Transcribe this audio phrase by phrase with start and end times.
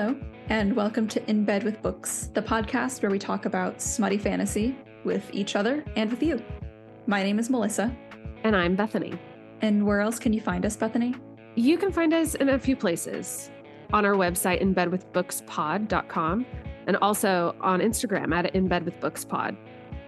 [0.00, 0.16] Hello,
[0.48, 4.74] and welcome to In Bed with Books, the podcast where we talk about smutty fantasy
[5.04, 6.42] with each other and with you.
[7.06, 7.94] My name is Melissa.
[8.42, 9.12] And I'm Bethany.
[9.60, 11.14] And where else can you find us, Bethany?
[11.54, 13.50] You can find us in a few places
[13.92, 16.46] on our website, inbedwithbookspod.com,
[16.86, 19.54] and also on Instagram at inbedwithbookspod.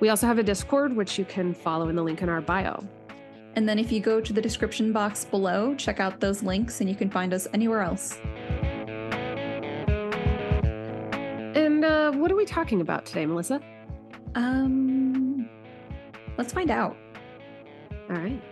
[0.00, 2.82] We also have a Discord, which you can follow in the link in our bio.
[3.57, 6.89] And then if you go to the description box below, check out those links and
[6.89, 8.18] you can find us anywhere else.
[12.12, 13.61] Uh, what are we talking about today, Melissa?
[14.34, 15.48] Um,
[16.36, 16.96] let's find out.
[18.11, 18.43] All right.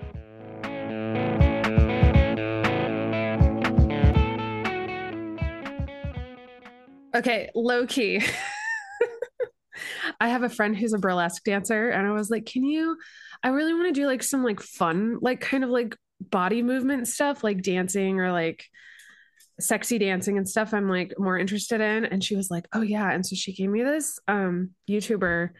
[7.15, 8.23] Okay, low key.
[10.21, 12.97] I have a friend who's a burlesque dancer, and I was like, Can you?
[13.43, 17.09] I really want to do like some like fun, like kind of like body movement
[17.09, 18.65] stuff, like dancing or like
[19.61, 22.05] sexy dancing and stuff I'm like more interested in.
[22.05, 23.11] And she was like, Oh yeah.
[23.11, 25.51] And so she gave me this um YouTuber,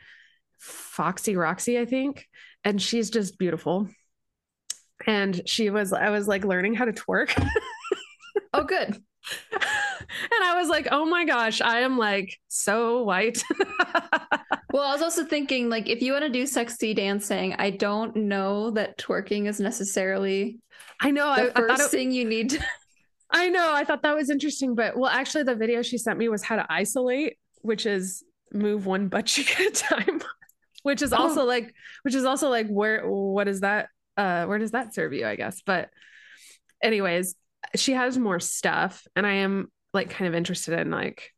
[0.59, 2.29] Foxy Roxy, I think.
[2.65, 3.89] And she's just beautiful.
[5.07, 7.33] And she was, I was like learning how to twerk.
[8.53, 9.03] oh, good.
[9.53, 13.43] and I was like, oh my gosh, I am like so white.
[14.73, 18.15] well, I was also thinking, like, if you want to do sexy dancing, I don't
[18.15, 20.61] know that twerking is necessarily
[21.01, 22.65] I know the I, first I it, thing you need to
[23.31, 23.73] I know.
[23.73, 26.57] I thought that was interesting, but well, actually, the video she sent me was how
[26.57, 30.21] to isolate, which is move one butt cheek at a time,
[30.83, 31.47] which is also oh.
[31.47, 33.89] like, which is also like, where, what is that?
[34.17, 35.27] Uh, where does that serve you?
[35.27, 35.63] I guess.
[35.65, 35.91] But,
[36.83, 37.35] anyways,
[37.77, 41.33] she has more stuff, and I am like kind of interested in like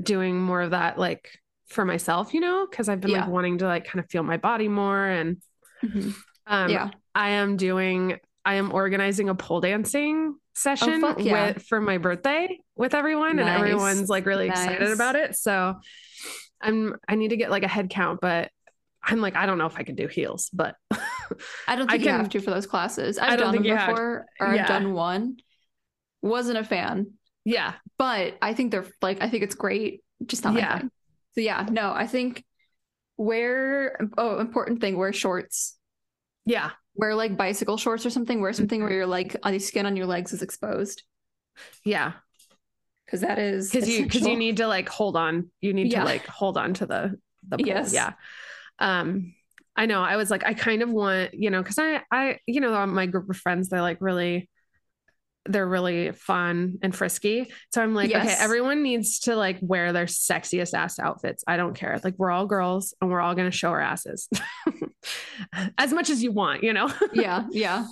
[0.00, 1.38] doing more of that, like
[1.68, 3.22] for myself, you know, because I've been yeah.
[3.22, 5.42] like wanting to like kind of feel my body more, and
[5.84, 6.10] mm-hmm.
[6.46, 8.18] um, yeah, I am doing.
[8.44, 11.46] I am organizing a pole dancing session oh, yeah.
[11.46, 13.46] with for my birthday with everyone nice.
[13.46, 14.64] and everyone's like really nice.
[14.64, 15.36] excited about it.
[15.36, 15.74] So
[16.60, 18.50] I'm I need to get like a head count, but
[19.02, 20.76] I'm like, I don't know if I can do heels, but
[21.66, 23.18] I don't think I you can, have to for those classes.
[23.18, 24.62] I've done them before or yeah.
[24.62, 25.36] I've done one.
[26.22, 27.12] Wasn't a fan.
[27.44, 27.74] Yeah.
[27.98, 30.02] But I think they're like I think it's great.
[30.26, 30.80] Just not yeah.
[31.32, 32.44] So yeah, no, I think
[33.16, 35.76] wear oh important thing, wear shorts.
[36.46, 38.40] Yeah wear like bicycle shorts or something.
[38.40, 41.02] Wear something where your like the skin on your legs is exposed.
[41.84, 42.12] Yeah,
[43.06, 45.50] because that is because you because you need to like hold on.
[45.60, 46.00] You need yeah.
[46.00, 47.18] to like hold on to the
[47.48, 47.66] the pole.
[47.66, 47.92] Yes.
[47.92, 48.12] Yeah.
[48.78, 49.34] Um,
[49.76, 50.02] I know.
[50.02, 53.06] I was like, I kind of want you know because I I you know my
[53.06, 54.48] group of friends they're like really
[55.46, 57.52] they're really fun and frisky.
[57.72, 58.24] So I'm like, yes.
[58.24, 61.44] okay, everyone needs to like wear their sexiest ass outfits.
[61.46, 62.00] I don't care.
[62.02, 64.28] Like we're all girls and we're all going to show our asses
[65.78, 66.90] as much as you want, you know?
[67.12, 67.44] yeah.
[67.50, 67.86] Yeah.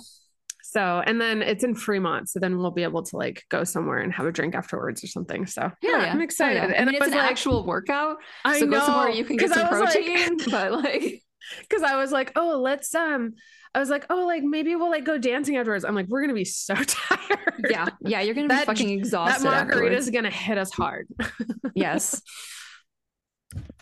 [0.63, 2.29] So, and then it's in Fremont.
[2.29, 5.07] So then we'll be able to like go somewhere and have a drink afterwards or
[5.07, 5.45] something.
[5.45, 6.11] So yeah, yeah.
[6.11, 6.71] I'm excited.
[6.71, 6.75] Yeah.
[6.75, 8.17] And I mean, it's an like, actual workout.
[8.43, 8.79] I so know.
[8.79, 11.21] go somewhere you can get some protein, like, but like,
[11.69, 13.33] cause I was like, oh, let's, um,
[13.75, 15.83] I was like, oh, like maybe we'll like go dancing afterwards.
[15.83, 17.65] I'm like, we're gonna be so tired.
[17.69, 19.45] Yeah, yeah, you're gonna that, be fucking exhausted.
[19.45, 21.07] That margarita is gonna hit us hard.
[21.75, 22.21] yes.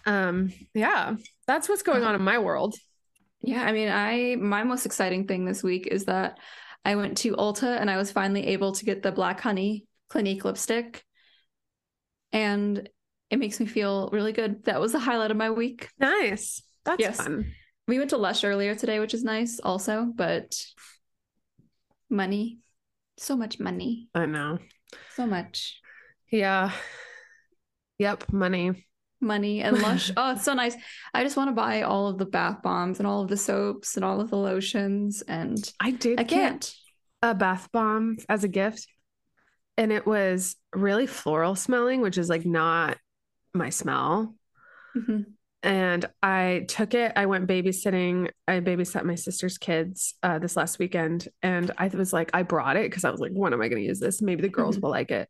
[0.05, 0.51] Um.
[0.73, 1.15] Yeah,
[1.47, 2.75] that's what's going on in my world.
[3.41, 6.39] Yeah, I mean, I my most exciting thing this week is that
[6.85, 10.45] I went to Ulta and I was finally able to get the Black Honey Clinique
[10.45, 11.03] lipstick,
[12.31, 12.87] and
[13.29, 14.65] it makes me feel really good.
[14.65, 15.89] That was the highlight of my week.
[15.99, 16.61] Nice.
[16.83, 17.17] That's yes.
[17.17, 17.51] fun.
[17.91, 20.55] We went to Lush earlier today, which is nice also, but
[22.09, 22.59] money.
[23.17, 24.07] So much money.
[24.15, 24.59] I know.
[25.17, 25.77] So much.
[26.31, 26.71] Yeah.
[27.97, 28.87] Yep, money.
[29.19, 30.09] Money and Lush.
[30.15, 30.77] oh, it's so nice.
[31.13, 33.97] I just want to buy all of the bath bombs and all of the soaps
[33.97, 36.73] and all of the lotions and I did I can't.
[37.21, 38.87] a bath bomb as a gift.
[39.77, 42.97] And it was really floral smelling, which is like not
[43.53, 44.33] my smell.
[44.95, 45.23] Mm-hmm
[45.63, 47.13] and I took it.
[47.15, 48.29] I went babysitting.
[48.47, 52.77] I babysat my sister's kids uh, this last weekend, and I was like, I brought
[52.77, 54.21] it because I was like, when am I going to use this?
[54.21, 54.85] Maybe the girls mm-hmm.
[54.85, 55.29] will like it.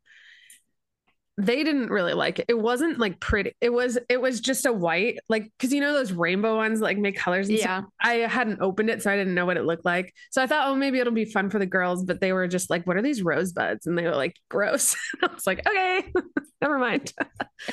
[1.38, 2.46] They didn't really like it.
[2.50, 3.54] It wasn't like pretty.
[3.60, 3.98] It was.
[4.08, 7.50] It was just a white, like because you know those rainbow ones like make colors.
[7.50, 7.80] yeah.
[7.80, 7.86] Stuff?
[8.00, 10.14] I hadn't opened it, so I didn't know what it looked like.
[10.30, 12.06] So I thought, oh, maybe it'll be fun for the girls.
[12.06, 13.88] But they were just like, what are these rosebuds?
[13.88, 14.96] And they were like, gross.
[15.24, 16.14] I was like, okay,
[16.62, 17.12] never mind.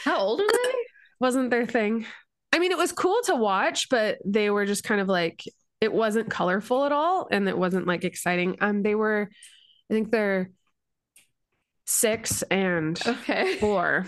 [0.05, 0.75] How old are they?
[1.21, 2.07] Wasn't their thing.
[2.53, 5.45] I mean, it was cool to watch, but they were just kind of like
[5.81, 8.57] it wasn't colorful at all, and it wasn't like exciting.
[8.61, 9.29] Um, they were,
[9.91, 10.51] I think they're
[11.87, 14.07] six and okay four.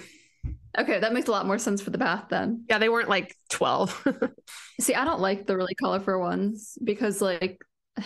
[0.78, 2.64] Okay, that makes a lot more sense for the bath then.
[2.68, 4.06] Yeah, they weren't like twelve.
[4.80, 7.60] See, I don't like the really colorful ones because like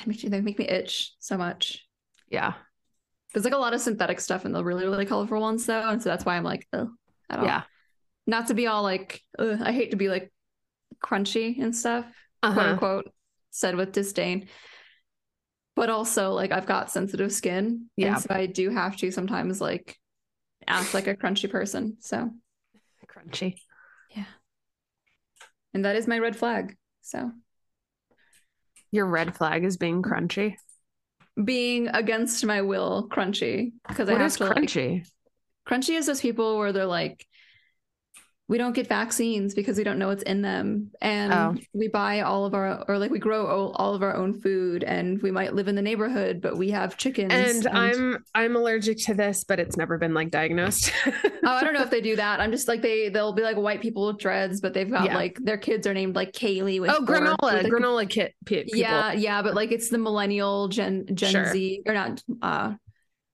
[0.05, 1.87] they make me itch so much.
[2.29, 2.55] Yeah.
[3.33, 5.89] There's like a lot of synthetic stuff in the really, really colorful ones though.
[5.89, 6.91] And so that's why I'm like, oh,
[7.29, 7.63] I don't Yeah.
[8.27, 10.33] Not to be all like ugh, I hate to be like
[11.05, 12.05] crunchy and stuff,
[12.43, 12.71] quote Uh-huh.
[12.73, 13.13] unquote,
[13.51, 14.49] said with disdain.
[15.77, 17.87] But also like I've got sensitive skin.
[17.97, 18.17] Yeah.
[18.17, 19.97] So I do have to sometimes like
[20.67, 21.97] act like a crunchy person.
[22.01, 22.31] So
[23.09, 23.57] Crunchy.
[24.17, 24.25] Yeah.
[25.75, 26.77] And that is my red flag.
[27.03, 27.33] So
[28.93, 30.55] Your red flag is being crunchy.
[31.45, 35.05] being against my will crunchy because I have is to like crunchy?
[35.69, 37.27] crunchy is those people where they're like
[38.47, 41.55] we don't get vaccines because we don't know what's in them and Oh.
[41.73, 44.85] we buy all of our or like we grow all, all of our own food
[44.85, 48.99] and we might live in the neighborhood but we have chickens and I'm I'm allergic
[49.05, 50.93] to this, but it's never been like diagnosed.
[51.07, 51.11] oh
[51.45, 53.81] i don't know if they do that i'm just like they they'll be like white
[53.81, 55.15] people with dreads but they've got Yeah.
[55.17, 58.35] like their kids are named like kaylee with oh, or- granola, with, like, granola kit
[58.45, 58.79] people.
[58.79, 61.53] yeah yeah but like it's the millennial gen gen Sure.
[61.53, 62.75] z or not uh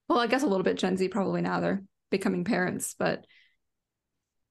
[0.07, 3.25] well i guess a little bit gen z probably now they're becoming parents but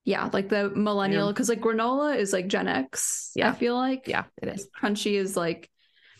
[0.05, 1.31] yeah like the millennial Yeah.
[1.31, 3.49] because like granola is like gen x Yeah.
[3.49, 5.69] i feel like yeah, it is crunchy is like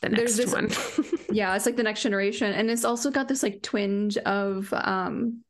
[0.01, 1.19] the There's next this- one.
[1.35, 5.43] yeah it's like the next generation and it's also got this like twinge of um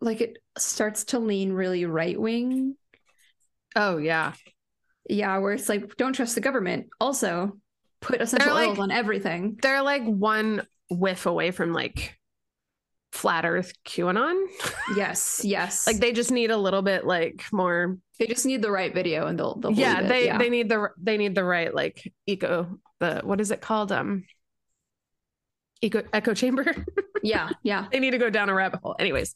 [0.00, 2.76] like it starts to lean really right wing
[3.74, 4.32] oh yeah,
[5.08, 7.58] yeah where it's like don't trust the government also
[8.00, 12.15] put essential like- oils on everything they're like one whiff away from like
[13.16, 14.36] flat Earth QAnon.
[14.94, 17.96] yes yes like they just need a little bit like more.
[18.18, 20.08] they just need the right video and they'll, they'll yeah, it.
[20.08, 20.38] they yeah.
[20.38, 24.24] they need the they need the right like eco the what is it called um
[25.82, 26.64] eco echo chamber.
[27.22, 28.94] yeah yeah they need to go down a rabbit hole.
[28.98, 29.34] Anyways,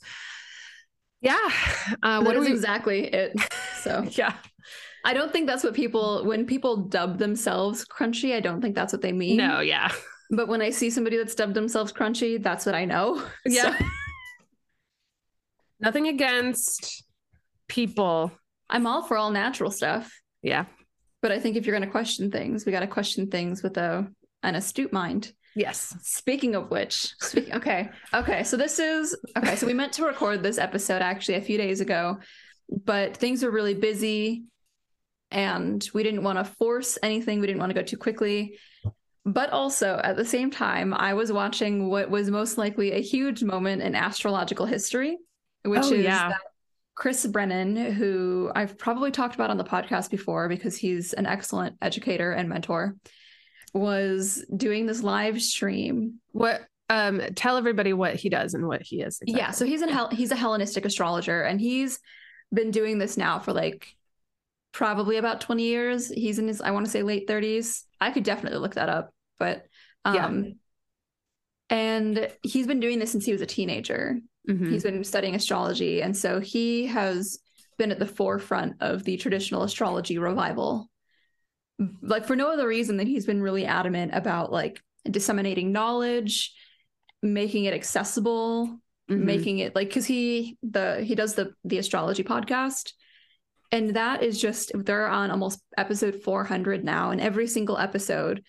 [1.23, 1.39] yeah.
[2.03, 2.53] Uh, what what is we?
[2.53, 3.33] exactly it
[3.83, 4.35] so Yeah.
[5.05, 8.93] i don't think that's what people when people dub themselves crunchy i don't think that's
[8.93, 9.61] what they mean No.
[9.61, 9.91] Yeah.
[10.31, 13.77] But when i see somebody that's dubbed themselves crunchy that's what i know Yeah.
[13.79, 13.85] So
[15.81, 17.05] Nothing against
[17.69, 18.33] people.
[18.69, 20.13] i'm all for all natural stuff
[20.43, 20.67] Yeah.
[21.23, 23.77] but i think if you're going to question things we got to question things with
[23.77, 24.07] a
[24.43, 25.97] an astute mind Yes.
[26.03, 28.45] Speaking of which, speak, okay, okay.
[28.45, 29.57] So this is okay.
[29.57, 32.21] So we meant to record this episode actually a few days ago,
[32.85, 34.45] but things were really busy,
[35.33, 37.41] and we didn't want to force anything.
[37.41, 38.61] We didn't want to go too quickly,
[39.25, 43.43] but also at the same time, I was watching what was most likely a huge
[43.43, 45.19] moment in astrological history,
[45.65, 46.31] which Oh, is yeah.
[46.31, 46.41] that
[46.95, 51.77] Chris Brennan, who I've probably talked about on the podcast before because he's an excellent
[51.81, 52.97] educator and mentor
[53.73, 56.21] was doing this live stream.
[56.33, 56.63] What?
[56.89, 57.21] Um.
[57.37, 59.21] Tell everybody what he does and what he is.
[59.25, 62.01] Yeah, so he's an Hel- he's a Hellenistic astrologer, and he's
[62.53, 63.95] been doing this now for like
[64.73, 66.09] probably about twenty years.
[66.09, 67.85] He's in his I want to say late thirties.
[68.01, 69.67] I could definitely look that up, but
[70.05, 70.27] Yeah.
[70.27, 70.55] um,
[71.69, 74.19] and he's been doing this since he was a teenager.
[74.49, 74.71] Mhm.
[74.71, 77.39] He's been studying astrology, and so he has
[77.79, 80.91] been at the forefront of the traditional astrology revival.
[82.03, 86.55] Like for no other reason than he's been really adamant about like disseminating knowledge,
[87.23, 88.81] making it accessible,
[89.11, 89.25] Mhm.
[89.25, 92.93] making it like because he the he does the the astrology podcast
[93.73, 98.43] and that is just they're on almost episode 400 now and every single episode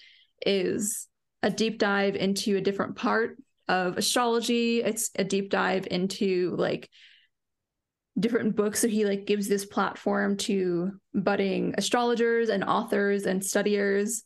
[0.46, 1.08] is
[1.44, 3.38] a deep dive into a different part
[3.68, 4.82] of astrology.
[4.82, 6.90] It's a deep dive into like
[8.20, 14.24] different books so he like gives this platform to budding astrologers and authors and studiers.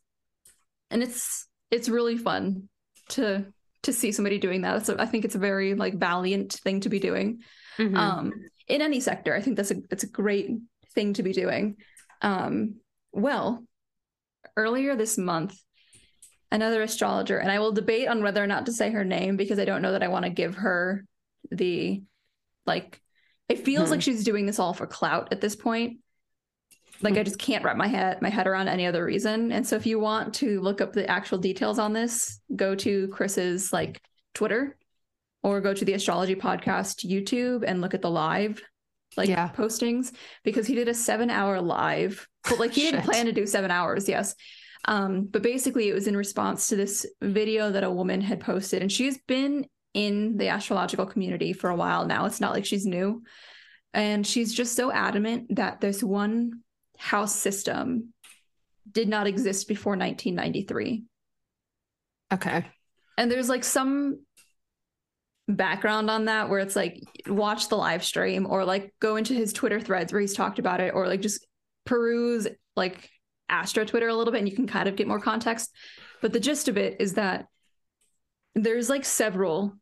[0.90, 2.70] And it's it's really fun
[3.10, 3.46] to
[3.84, 4.86] to see somebody doing that.
[4.86, 7.42] So i think it's a very like valiant thing to be doing.
[7.78, 7.98] Mhm.
[7.98, 8.32] um
[8.68, 10.50] in any sector i think that's a that's a great
[10.96, 11.76] thing to be doing.
[12.22, 12.76] Um
[13.12, 13.64] well
[14.58, 15.58] earlier this month
[16.52, 19.58] another astrologer and i will debate on whether or not to say her name because
[19.58, 21.04] i don't know that i want to give her
[21.52, 22.02] the
[22.66, 23.02] like
[23.50, 23.92] it feels Mhm.
[23.92, 26.00] like she's doing this all for clout at this point.
[27.02, 29.52] Like i just can't wrap my head my head around any other reason.
[29.52, 33.08] And so if you want to look up the actual details on this go to
[33.10, 34.02] chris's like
[34.34, 34.78] twitter
[35.44, 38.62] or go to the astrology podcast youtube and look at the live
[39.18, 39.50] like Yeah.
[39.50, 42.28] postings because he did a seven hour live.
[42.48, 44.36] But like he didn't plan to do seven hours yes.
[44.86, 48.82] Um but basically it was in response to this video that a woman had posted
[48.82, 52.26] and she's been in the astrological community for a while now.
[52.26, 53.24] It's not like she's new.
[53.94, 56.60] And she's just so adamant that this one
[56.98, 58.14] house system
[58.92, 61.04] did not exist before 1993
[62.34, 62.66] Okay.
[63.18, 64.20] and there's like some
[65.48, 69.54] background on that where it's like watch the live stream or like go into his
[69.54, 71.46] Twitter threads where he's talked about it or like just
[71.86, 73.10] peruse like
[73.48, 75.72] Astro Twitter a little bit and you can kind of get more context.
[76.22, 77.46] But the gist of it is that
[78.56, 79.76] there's like several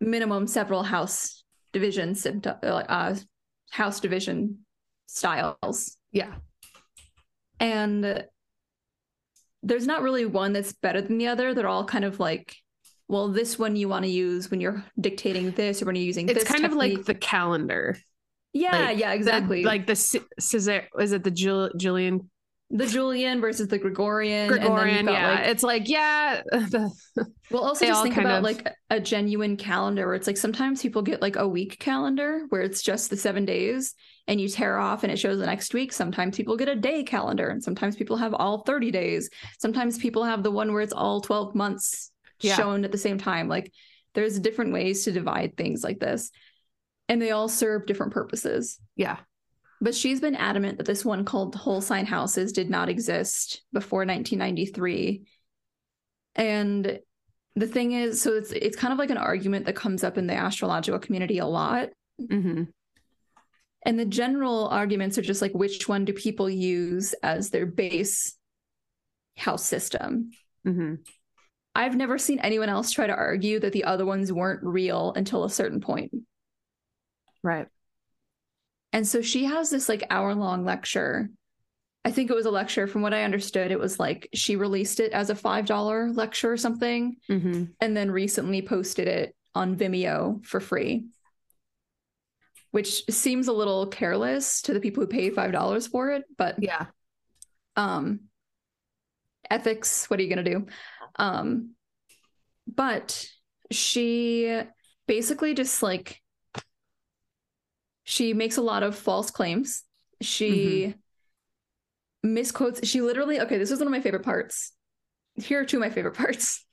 [0.00, 3.14] minimum several house divisions uh,
[3.70, 4.58] house division
[5.06, 5.96] styles.
[6.12, 6.34] Yeah.
[7.60, 8.24] And
[9.62, 11.52] there's not really one that's better than the other.
[11.52, 12.56] They're all kind of like,
[13.08, 16.28] well, this one you want to use when you're dictating this or when you're using
[16.28, 17.96] It's kind of like the calendar.
[18.52, 19.62] yeah, like yeah, exactly.
[19.62, 19.96] The, like the
[20.40, 22.30] Caesar, is it the Jul- Julian
[22.68, 24.52] the Julian versus the Gregorian.
[24.52, 25.06] and then Gregorian?
[25.06, 25.30] Yeah.
[25.34, 26.42] like- it's like, yeah.
[26.50, 26.90] The,
[27.52, 31.00] Well, also just think about of- like a genuine calendar where it's like sometimes people
[31.02, 33.94] get like a week calendar where it's just the seven days
[34.26, 35.92] and you tear off and it shows the next week.
[35.92, 39.30] Sometimes people get a day calendar and sometimes people have all 30 days.
[39.60, 42.56] Sometimes people have the one where it's all 12 months Yeah.
[42.56, 43.48] shown at the same time.
[43.48, 43.72] Like
[44.14, 46.30] there's different ways to divide things like this.
[47.08, 48.78] And they all serve different purposes.
[48.96, 49.18] yeah.
[49.80, 54.00] But she's been adamant that this one called whole sign houses did not exist before
[54.06, 55.26] 1993.
[56.34, 56.98] And
[57.54, 60.26] the thing is, so it's it's kind of like an argument that comes up in
[60.26, 61.90] the astrological community a lot.
[62.18, 62.64] hmm
[63.84, 68.34] And the general arguments are just like which one do people use as their base
[69.36, 70.30] house system?
[70.64, 70.94] hmm
[71.76, 75.44] I've never seen anyone else try to argue that the other ones weren't real until
[75.44, 76.10] a certain point.
[77.42, 77.68] Right.
[78.94, 81.28] And so she has this like hour long lecture.
[82.02, 82.86] I think it was a lecture.
[82.86, 86.56] From what I understood, it was like she released it as a $5 lecture or
[86.56, 91.04] something, hmm and then recently posted it on Vimeo for free,
[92.70, 96.24] which seems a little careless to the people who pay $5 for it.
[96.38, 96.86] But Yeah.
[97.76, 98.20] um,
[99.50, 100.66] ethics, what are you going to do?
[101.18, 101.74] Um,
[102.66, 103.26] but
[103.70, 104.60] she
[105.06, 106.20] basically just like
[108.04, 109.82] she makes a lot of false claims.
[110.20, 110.94] She
[112.22, 112.86] misquotes.
[112.86, 114.72] She literally, okay, this is one of my favorite parts.
[115.34, 116.64] Here are two of my favorite parts.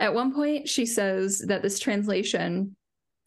[0.00, 2.74] At one point, she says that this translation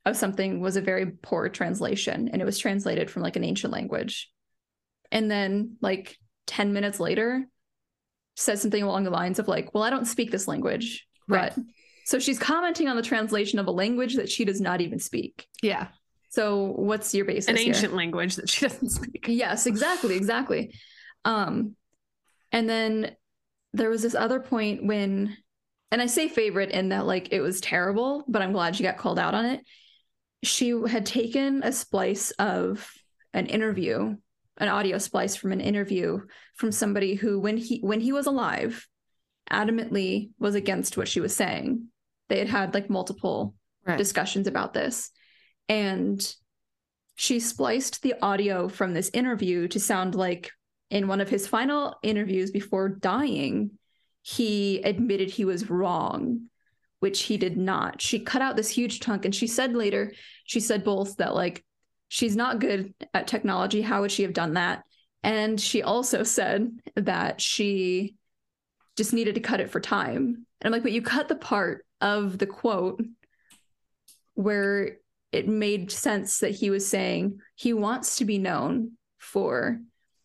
[0.06, 3.72] of something was a very poor translation and it was translated from like an ancient
[3.72, 4.30] language.
[5.10, 7.48] And then, like 10 minutes later,
[8.38, 11.06] says something along the lines of, like, well, I don't speak this language.
[11.28, 11.52] Right.
[11.54, 11.64] But
[12.06, 15.46] so she's commenting on the translation of a language that she does not even speak.
[15.62, 15.90] Yeah.
[16.30, 17.50] So what's your basis?
[17.50, 17.68] An here?
[17.68, 19.26] ancient language that she doesn't speak.
[19.28, 20.74] Yes, exactly, exactly.
[21.26, 21.76] Um,
[22.54, 23.16] and then
[23.74, 25.36] there was this other point when,
[25.92, 28.98] and I say favorite in that like it was terrible, but I'm glad she got
[28.98, 29.62] called out on it.
[30.44, 32.90] She had taken a splice of
[33.34, 34.16] an interview,
[34.58, 36.22] an audio splice from an interview
[36.56, 38.88] from somebody who, when he when he was alive,
[39.52, 41.88] adamantly was against what she was saying.
[42.30, 43.54] They had had like multiple
[43.86, 43.98] Right.
[43.98, 45.12] discussions about this.
[45.70, 46.22] And
[47.16, 50.52] she spliced the audio from this interview to sound like
[50.90, 53.72] in one of his final interviews before dying,
[54.24, 56.50] he admitted he was wrong,
[57.00, 58.02] which he did not.
[58.02, 60.12] She cut out this huge chunk and she said later,
[60.44, 61.64] she said both that like
[62.08, 63.82] she's not good at technology.
[63.82, 64.84] How would she have done that?
[65.24, 68.16] And she also said that she
[68.96, 70.46] just needed to cut it for time.
[70.62, 73.04] And I'm like, but you cut the part of the quote
[74.36, 74.98] where
[75.32, 79.80] it made sense that he was saying he wants to be known for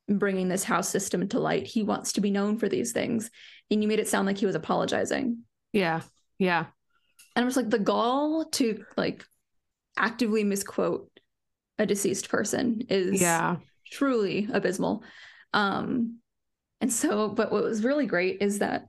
[0.09, 1.67] bringing this house system to light.
[1.67, 3.31] He wants to be known for these things.
[3.71, 5.39] And you made it sound like he was apologizing.
[5.73, 6.03] Yeah.
[6.39, 6.67] Yeah.
[7.35, 9.25] And I was like, the gall to like
[9.97, 11.11] actively misquote
[11.79, 13.57] a deceased person is Yeah.
[13.91, 15.05] truly abysmal.
[15.53, 16.19] Um,
[16.81, 18.87] and so, but what was really great is that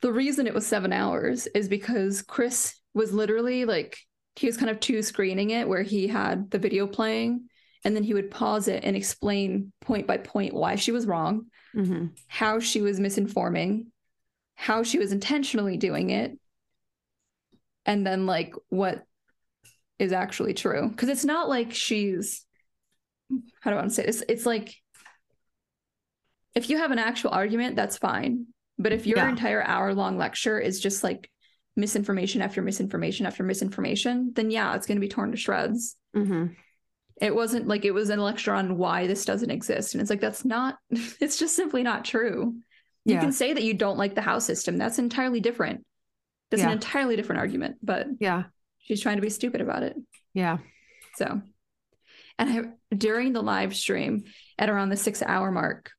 [0.00, 3.98] the reason it was seven hours is because Chris was literally like,
[4.36, 7.48] he was kind of two screening it where he had the video playing
[7.84, 11.46] and then he would pause it and explain point by point why she was wrong,
[11.74, 13.86] hmm how she was misinforming,
[14.56, 16.38] how she was intentionally doing it,
[17.86, 19.04] and then like what
[19.98, 20.88] is actually true.
[20.88, 22.44] Because it's not like she's,
[23.60, 24.22] how do I want to say this?
[24.28, 24.74] It's like
[26.54, 28.46] if you have an actual argument, that's fine.
[28.78, 29.28] But if your Yeah.
[29.28, 31.30] entire hour long lecture is just like
[31.76, 35.96] misinformation after misinformation after misinformation, then yeah, it's going to be torn to shreds.
[36.14, 36.46] hmm
[37.20, 39.94] It wasn't like it was a lecture on why this doesn't exist.
[39.94, 42.54] And it's like, that's not, it's just simply not true.
[43.04, 44.78] You can say that you don't like the house system.
[44.78, 45.84] That's entirely different.
[46.50, 46.68] That's Yeah.
[46.68, 48.44] an entirely different argument, but Yeah.
[48.84, 49.96] She's trying to be stupid about it.
[50.32, 50.58] Yeah.
[51.16, 51.42] So,
[52.38, 54.24] and I, during the live stream
[54.58, 55.90] at around the six hour mark,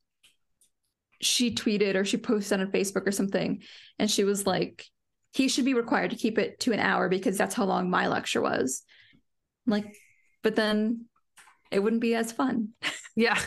[1.21, 3.61] she tweeted or she posted on Facebook or something,
[3.99, 4.85] and she was like,
[5.33, 8.07] he should be required to keep it to an hour because that's how long my
[8.07, 8.83] lecture was.
[9.67, 9.95] I'm like,
[10.43, 11.05] but then
[11.71, 12.69] it wouldn't be as fun.
[13.17, 13.39] Yeah.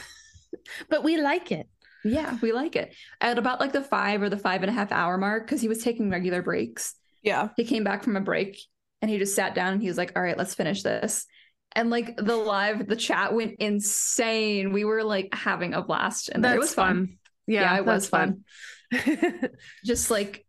[0.88, 1.68] but we like it.
[2.02, 2.94] Yeah, we like it.
[3.20, 5.68] At about like the five or the five and a half hour mark, because he
[5.68, 6.94] was taking regular breaks.
[7.22, 7.50] Yeah.
[7.54, 8.58] He came back from a break
[9.00, 11.26] and he just sat down and he was like, "All right, let's finish this."
[11.72, 14.72] And like the live, the chat went insane.
[14.72, 17.18] We were like having a blast, and it was fun.
[17.46, 18.44] Yeah, Yeah, it was fun.
[19.84, 20.44] Just like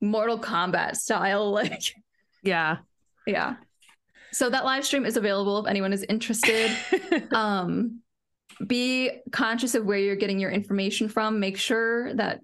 [0.00, 1.94] Mortal Kombat style, like
[2.42, 2.78] yeah.
[3.26, 3.56] yeah.
[4.32, 6.70] So that live stream is available if anyone is interested.
[7.32, 8.00] um
[8.66, 12.40] be conscious of where you're getting your information from make sure that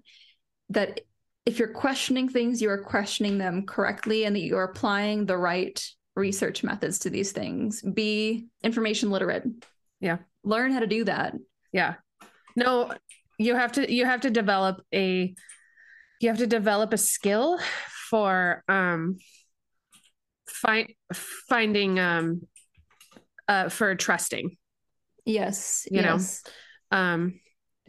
[0.69, 1.01] that
[1.49, 5.77] if you're questioning things you are questioning them correctly and that you're applying the right
[6.15, 9.43] research methods to these things be information literate
[9.99, 10.17] Yeah.
[10.43, 11.33] learn how to do that
[11.71, 11.95] yeah.
[12.55, 12.91] No,
[13.37, 15.33] you have to you have to develop a
[16.19, 17.59] you have to develop a skill
[18.09, 19.17] for um
[20.47, 20.87] find
[21.47, 22.41] finding um
[23.47, 24.57] uh for trusting.
[25.25, 26.43] yes You know, yes.
[26.91, 27.39] um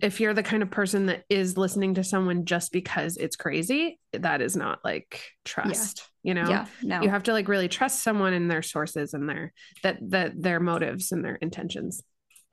[0.03, 3.99] if you're the kind of person that is listening to someone just because it's crazy
[4.13, 6.49] that is not like trust you know?
[6.49, 7.01] Yeah no.
[7.03, 9.53] You have to like really trust someone and their sources and their
[9.83, 12.03] that that their motives and their intentions.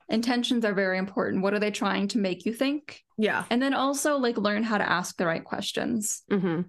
[0.08, 1.42] Intentions are very important.
[1.42, 3.02] What are they trying to make you think?
[3.18, 3.44] Yeah.
[3.50, 6.22] And then also like learn how to ask the right questions.
[6.30, 6.62] Hmm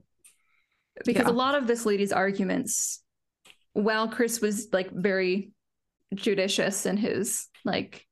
[1.05, 1.31] because Yeah.
[1.31, 3.01] a lot of this lady's arguments
[3.71, 5.53] while chris was like very
[6.13, 8.05] judicious in his like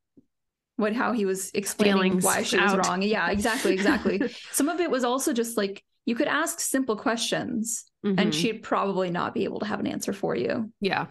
[0.77, 2.77] what how he was explaining Feelings why she out.
[2.77, 3.01] was wrong.
[3.01, 4.21] Yeah exactly exactly.
[4.51, 8.33] Some of it was also just like you could ask simple questions and Mhm.
[8.33, 10.71] she'd probably not be able to have an answer for you.
[10.79, 11.07] Yeah.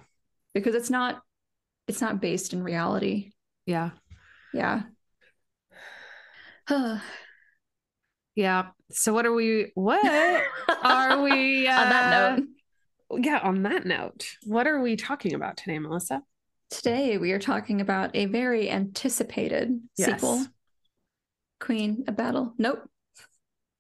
[0.55, 1.21] Because it's not
[1.89, 3.33] it's not based in reality.
[3.67, 3.91] Yeah.
[4.55, 4.83] Yeah.
[8.35, 8.67] Yeah.
[8.91, 10.05] So what are we what
[10.83, 13.25] are we uh, on that note.
[13.25, 16.23] yeah on that note what are we talking about today melissa
[16.71, 20.11] Today we are talking about a very anticipated Yes.
[20.21, 20.45] sequel.
[21.61, 22.55] Queen of Battle.
[22.59, 22.89] Nope.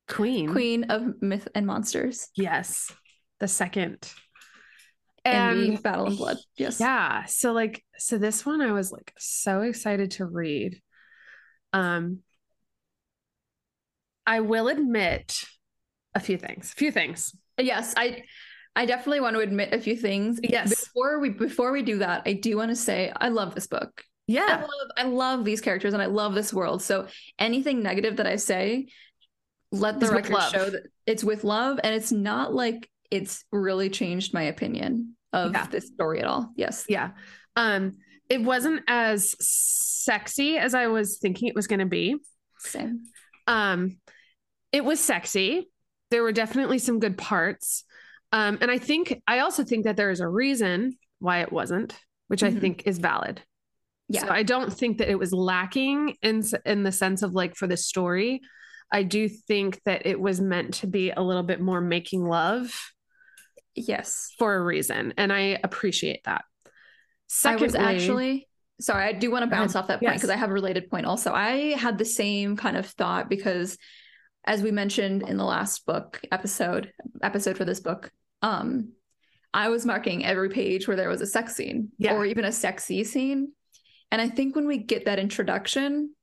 [0.09, 2.29] queen Queen of Myth and Monsters.
[2.37, 2.93] yes
[3.41, 4.09] the second
[5.25, 6.37] And, Battle and Blood.
[6.57, 6.79] Yes.
[6.79, 10.81] yeah so like so this one i was like so excited to read
[11.73, 12.21] um
[14.25, 15.43] i will admit
[16.15, 17.95] a few things a few things Yes.
[17.97, 18.23] I
[18.77, 20.39] I definitely want to admit a few things.
[20.43, 20.71] Yes.
[20.71, 23.91] Before we before we do that, I do want to say I love this book.
[24.29, 26.83] I yeah love I love these characters and I love this world.
[26.83, 27.07] So
[27.39, 28.87] anything negative that I say,
[29.73, 33.89] let the with record show that it's with love and it's not like it's really
[33.89, 35.67] changed my opinion of Yeah.
[35.67, 36.53] this story at all.
[36.57, 36.85] Yes.
[36.89, 37.11] yeah
[37.57, 37.93] um
[38.29, 42.17] it wasn't as sexy as i was thinking it was going to be
[42.59, 43.05] Same.
[43.47, 43.97] um
[44.73, 45.71] it was sexy
[46.11, 47.85] there were definitely some good parts
[48.33, 51.97] um and i think i also think that there is a reason why it wasn't
[52.29, 52.61] which i Mhm.
[52.61, 53.41] think is valid
[54.09, 54.23] Yeah.
[54.23, 57.67] so i don't think that it was lacking in in the sense of like for
[57.67, 58.41] the story
[58.93, 62.75] i do think that it was meant to be a little bit more making love
[63.75, 64.33] yes.
[64.39, 66.45] for a reason and i appreciate that
[67.45, 68.47] I was actually
[68.81, 69.83] sorry, I do want to bounce ahead.
[69.83, 70.17] off that point Yes.
[70.21, 71.33] because I have a related point also.
[71.33, 73.77] I had the same kind of thought because
[74.47, 78.11] as we mentioned in the last book episode episode for this book,
[78.43, 78.93] um
[79.55, 82.15] I was marking every page where there was a sex scene Yeah.
[82.15, 83.53] or even a sexy scene.
[84.13, 86.15] And I think when we get that introduction,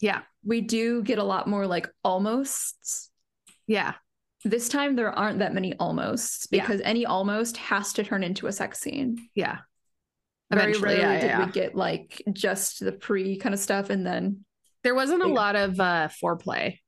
[0.00, 3.10] yeah we do get a lot more like almosts.
[3.66, 3.94] yeah
[4.44, 6.62] This time there aren't that many almosts Yeah.
[6.62, 9.28] because any almost has to turn into a sex scene.
[9.34, 9.58] yeah
[10.50, 11.46] Very Eventually, rarely yeah, did yeah.
[11.46, 14.44] we get like just the pre kind of stuff and then
[14.84, 16.78] there wasn't a lot of uh foreplay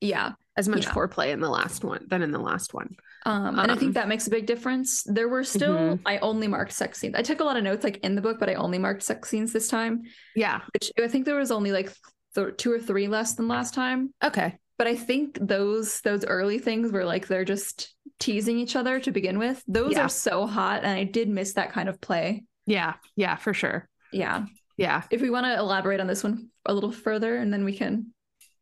[0.00, 0.32] yeah.
[0.56, 0.92] as much Yeah.
[0.92, 3.94] foreplay in the last one than in the last one Um, and I Um, think
[3.94, 5.02] that makes a big difference.
[5.04, 6.00] There were still Mhm.
[6.06, 7.14] I only marked sex scenes.
[7.16, 9.28] I took a lot of notes like in the book, but I only marked sex
[9.28, 10.02] scenes this time,
[10.34, 11.92] yeah which I think there was only like
[12.34, 14.12] th- two or three less than last time.
[14.24, 18.98] okay But I think those those early things were like they're just teasing each other
[19.00, 19.62] to begin with.
[19.68, 20.06] Those Yeah.
[20.06, 22.44] are so hot, and I did miss that kind of play.
[22.66, 24.46] yeah yeah for sure Yeah.
[24.76, 27.76] yeah If we want to elaborate on this one a little further, and then we
[27.76, 28.12] can.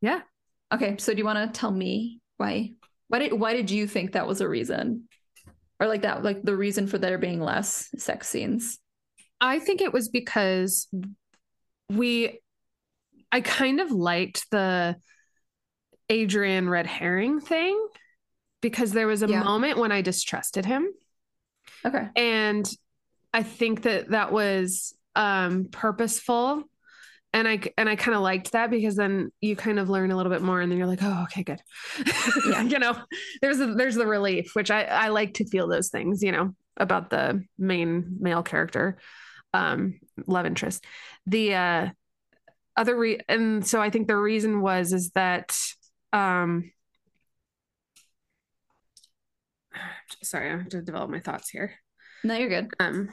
[0.00, 0.20] Yeah.
[0.72, 0.96] Okay.
[0.98, 2.72] So do you want to tell me why?
[3.08, 5.08] Why did Why did you think that was a reason,
[5.78, 8.78] or like that, like the reason for there being less sex scenes?
[9.40, 10.88] I think it was because
[11.90, 12.40] we,
[13.30, 14.96] I kind of liked the
[16.08, 17.86] Adrian red herring thing
[18.62, 19.42] because there was a Yeah.
[19.42, 20.88] moment when I distrusted him.
[21.84, 22.08] Okay.
[22.16, 22.68] And
[23.32, 26.64] I think that that was um, purposeful.
[27.32, 30.16] And I and I kind of liked that because then you kind of learn a
[30.16, 31.60] little bit more, and then you're like, oh, okay, good.
[32.48, 32.62] Yeah.
[32.62, 32.96] you know,
[33.42, 36.54] there's a, there's the relief, which I I like to feel those things, you know,
[36.76, 38.98] about the main male character,
[39.52, 40.84] um, love interest.
[41.26, 41.88] The uh,
[42.76, 45.54] other re- and so I think the reason was is that
[46.12, 46.70] um,
[50.22, 51.74] sorry, I have to develop my thoughts here.
[52.24, 52.70] No, you're good.
[52.80, 53.10] Um,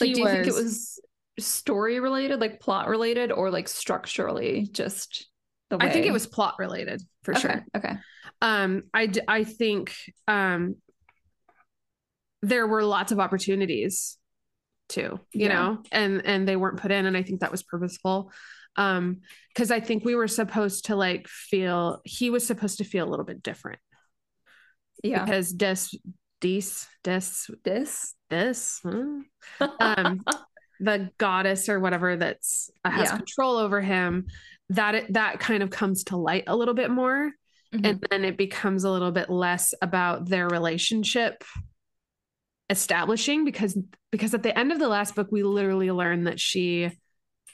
[0.00, 1.00] Like, do you think it was
[1.38, 5.28] story related, like plot related, or like structurally just
[5.70, 5.86] the way?
[5.86, 7.40] I think it was plot related for okay.
[7.40, 7.64] sure.
[7.76, 7.94] Okay.
[8.40, 9.94] Um, I d- I think
[10.28, 10.76] um,
[12.42, 14.18] there were lots of opportunities
[14.88, 15.48] too, you Yeah.
[15.48, 18.32] know, and and they weren't put in, and I think that was purposeful.
[18.76, 23.06] Um, because I think we were supposed to like feel he was supposed to feel
[23.06, 23.78] a little bit different
[25.02, 25.24] Yeah.
[25.24, 25.76] because Des
[26.40, 27.20] Dis Des
[27.64, 28.14] This.
[28.30, 29.68] Dis huh?
[29.78, 30.20] um
[30.82, 33.16] the goddess or whatever that's uh, has Yeah.
[33.18, 34.26] control over him
[34.70, 37.30] that it, that kind of comes to light a little bit more
[37.74, 37.86] Mhm.
[37.86, 41.42] and then it becomes a little bit less about their relationship
[42.70, 43.76] establishing because
[44.10, 46.90] because at the end of the last book we literally learn that she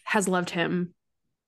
[0.05, 0.95] has loved him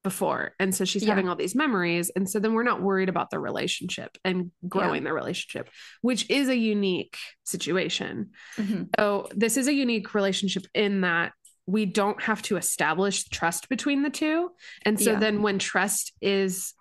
[0.03, 1.11] before and so she's Yeah.
[1.11, 5.05] having all these memories and so then we're not worried about the relationship and growing
[5.05, 5.69] the relationship
[6.01, 8.89] which is a unique situation Mhm.
[8.99, 11.33] so this is a unique relationship in that
[11.71, 14.51] we don't have to establish trust between the two.
[14.83, 15.19] And so Yeah.
[15.19, 16.75] then when trust is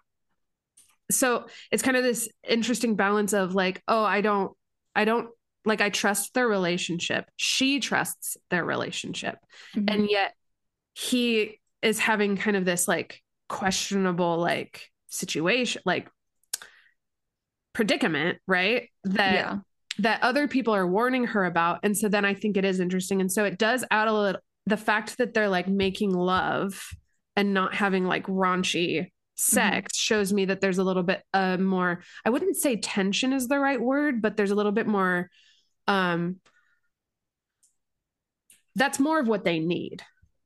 [1.12, 4.52] so it's kind of this interesting balance of like, oh, I don't,
[4.96, 5.30] I don't
[5.66, 7.26] like I trust their relationship.
[7.36, 9.38] She trusts their relationship.
[9.76, 9.92] Mhm.
[9.92, 10.34] And yet
[10.94, 16.08] he is having kind of this like questionable like situation, like
[17.74, 18.90] predicament, right?
[19.06, 19.58] That yeah.
[20.00, 21.80] that other people are warning her about.
[21.84, 23.22] And so then I think it is interesting.
[23.22, 26.90] And so it does add a little the fact that they're like making love
[27.36, 32.04] and not having like raunchy sex shows me that there's a little bit uh more
[32.26, 35.30] I wouldn't say tension is the right word, but there's a little bit more
[35.88, 36.38] um
[38.76, 40.04] that's more of what they need.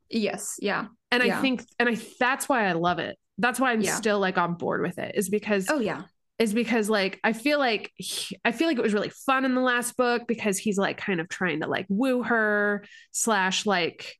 [0.10, 0.56] Yes.
[0.60, 0.88] Yeah.
[1.12, 3.18] And I think and I that's why I love it.
[3.38, 3.96] That's why I'm Yeah.
[3.96, 6.04] still like on board with it is because Oh yeah.
[6.44, 9.56] Is because like I feel like he- I feel like it was really fun in
[9.56, 14.16] the last book because he's like kind of trying to like woo her slash like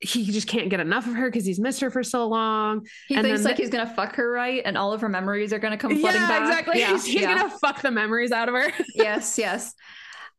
[0.00, 2.86] he just can't get enough of her because he's missed her for so long.
[3.08, 5.52] He And thinks like the- he's gonna fuck her right, and all of her memories
[5.52, 6.42] are gonna come flooding back.
[6.42, 6.80] exactly.
[6.80, 6.92] Yeah.
[6.92, 7.38] he's he's yeah.
[7.38, 8.70] gonna fuck the memories out of her.
[8.94, 9.38] yes.
[9.38, 9.72] Yes.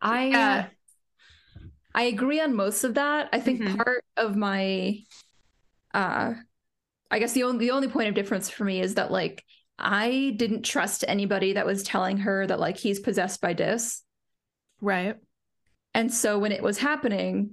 [0.02, 0.26] I.
[0.28, 0.66] Yeah.
[1.96, 3.30] I agree on most of that.
[3.32, 3.78] I think Mhm.
[3.78, 5.00] part of my
[5.94, 6.34] uh
[7.10, 9.44] I guess the only the only point of difference for me is that like
[9.78, 14.02] I didn't trust anybody that was telling her that like he's possessed by Dis.
[14.82, 15.16] right.
[15.94, 17.52] And so when it was happening,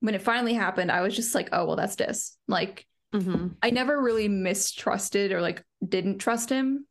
[0.00, 2.36] when it finally happened, I was just like, oh well that's Dis.
[2.48, 3.48] Like Mm-hmm.
[3.62, 6.86] I never really mistrusted or like didn't trust him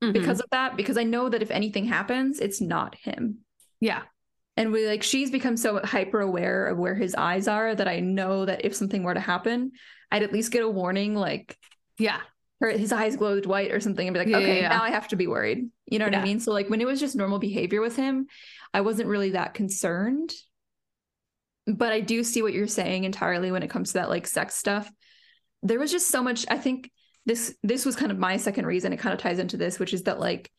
[0.00, 0.12] Mm-hmm.
[0.12, 3.38] because of that because I know that if anything happens, it's not him.
[3.80, 4.02] yeah.
[4.56, 7.98] And we like she's become so hyper aware of where his eyes are that I
[8.00, 9.72] know that if something were to happen,
[10.12, 11.56] I'd at least get a warning like
[11.98, 12.20] Yeah.
[12.60, 14.68] Her his eyes glowed white or something and be like, Yeah, okay, yeah.
[14.68, 15.68] now I have to be worried.
[15.86, 16.20] You know what Yeah.
[16.20, 16.40] I mean?
[16.40, 18.26] So like when it was just normal behavior with him,
[18.74, 20.32] I wasn't really that concerned.
[21.66, 24.54] But I do see what you're saying entirely when it comes to that like sex
[24.54, 24.90] stuff.
[25.62, 26.90] There was just so much, I think
[27.26, 29.92] this this was kind of my second reason it kind of ties into this, which
[29.92, 30.50] is that like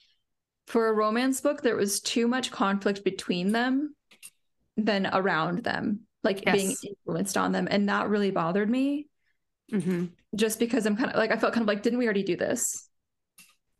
[0.67, 3.95] for a romance book, there was too much conflict between them
[4.77, 7.67] than around them, like being influenced on them.
[7.69, 9.08] And that really bothered me
[9.71, 10.05] Mm-hmm.
[10.35, 12.35] just because I'm kind of like I felt kind of like didn't we already do
[12.35, 12.89] this?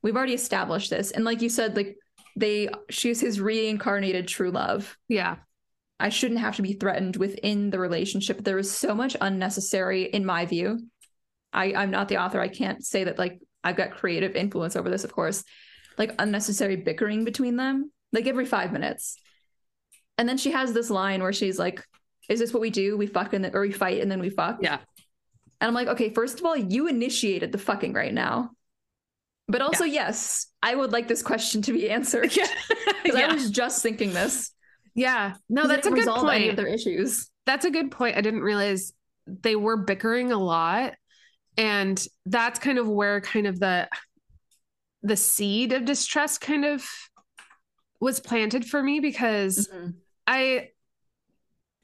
[0.02, 1.12] We've already established this.
[1.12, 1.98] And like you said like
[2.36, 4.98] they she's his reincarnated true love.
[5.08, 5.38] Yeah.
[6.00, 8.44] I shouldn't have to be threatened within the relationship.
[8.44, 10.80] There was so much unnecessary in my view.
[11.52, 12.40] I I'm not the author.
[12.40, 15.44] I can't say that like I've got creative influence over this of course.
[15.98, 19.18] Like unnecessary bickering between them like every 5 minutes.
[20.18, 21.84] And then she has this line where she's like
[22.30, 22.96] is this what we do?
[22.96, 24.60] We fuck and then, or we fight and then we fuck.
[24.62, 24.78] Yeah.
[25.62, 28.52] And I'm like, okay, first of all, you initiated the fucking right now.
[29.48, 32.36] But also, yes, I would like this question to be answered.
[32.36, 32.48] Yeah.
[33.02, 33.30] Because yeah.
[33.30, 34.52] I was just thinking this.
[34.94, 35.36] yeah.
[35.48, 36.58] No, that's a good resolve any of point.
[36.58, 37.32] their issues.
[37.46, 38.18] that's a good point.
[38.18, 38.92] I didn't realize
[39.26, 40.94] they were bickering a lot.
[41.58, 43.88] And that's kind of where kind of the
[45.02, 46.86] the seed of distrust kind of
[48.00, 49.92] was planted for me because mm-hmm.
[50.28, 50.70] I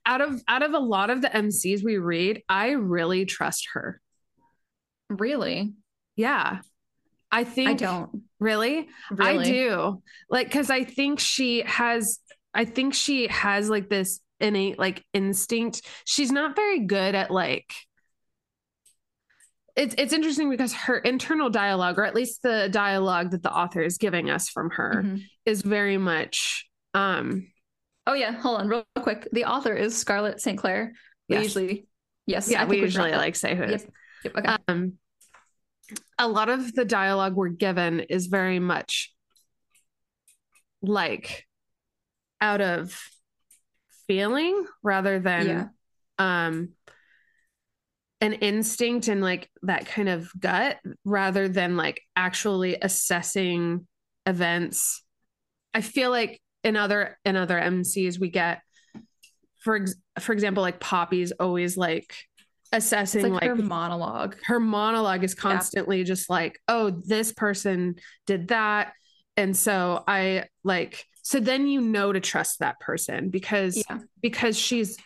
[0.06, 4.02] out of out of a lot of the MCs we read, I really trust her.
[5.10, 5.74] Really?
[6.16, 6.60] Yeah.
[7.32, 8.24] I think I don't.
[8.40, 9.40] really Really.
[9.40, 10.02] I do.
[10.30, 12.20] Like cuz I think she has
[12.54, 15.82] I think she has like this innate like instinct.
[16.06, 17.74] She's not very good at like
[19.76, 23.82] it's it's interesting because her internal dialogue or at least the dialogue that the author
[23.82, 25.24] is giving us from her Mhm.
[25.46, 27.48] is very much um
[28.08, 28.32] Oh, yeah.
[28.32, 29.28] Hold on, real quick.
[29.32, 30.58] The author is Scarlett St.
[30.58, 30.94] Clair.
[31.30, 31.44] We Yes.
[31.46, 31.88] usually,
[32.28, 32.50] yes.
[32.50, 33.82] yeah, I we usually like say who Yep.
[34.24, 34.38] Yep.
[34.38, 34.58] Okay.
[34.68, 34.94] Um
[36.18, 39.14] a lot of the dialogue we're given is very much
[40.82, 41.46] like
[42.42, 43.00] out of
[44.08, 45.68] feeling rather than Yeah.
[46.20, 46.70] um
[48.22, 53.88] an instinct and like that kind of gut rather than like actually assessing
[54.26, 55.04] events
[55.74, 58.62] i feel like in other in other mcs we get
[59.60, 62.14] for ex- for example like poppy's always like
[62.74, 64.36] assessing like, like, her monologue.
[64.46, 65.24] her, monologue.
[65.24, 68.92] is constantly just like oh this person did that
[69.38, 74.00] and so i like so then you know to trust that person because Yeah.
[74.22, 74.98] because she's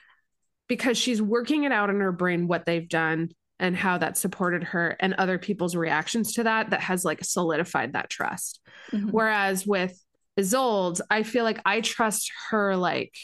[0.67, 4.63] because she's working it out in her brain what they've done and how that supported
[4.63, 8.61] her and other people's reactions to that that has like solidified that trust
[8.93, 9.11] Mhm.
[9.11, 9.93] whereas with
[10.39, 13.15] Isolde I feel like I trust her like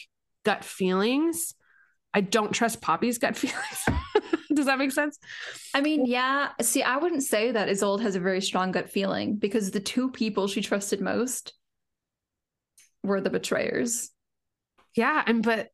[0.44, 1.54] gut feelings.
[2.14, 3.86] I don't trust Poppy's gut feelings.
[4.54, 5.18] Does that make sense?
[5.74, 6.50] I mean, yeah.
[6.62, 10.10] See, I wouldn't say that Isolde has a very strong gut feeling because the two
[10.12, 11.54] people she trusted most
[13.04, 14.12] were the betrayers.
[14.96, 15.70] yeah and but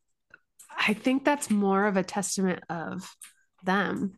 [0.78, 3.16] I think that's more of a testament of
[3.64, 4.18] them.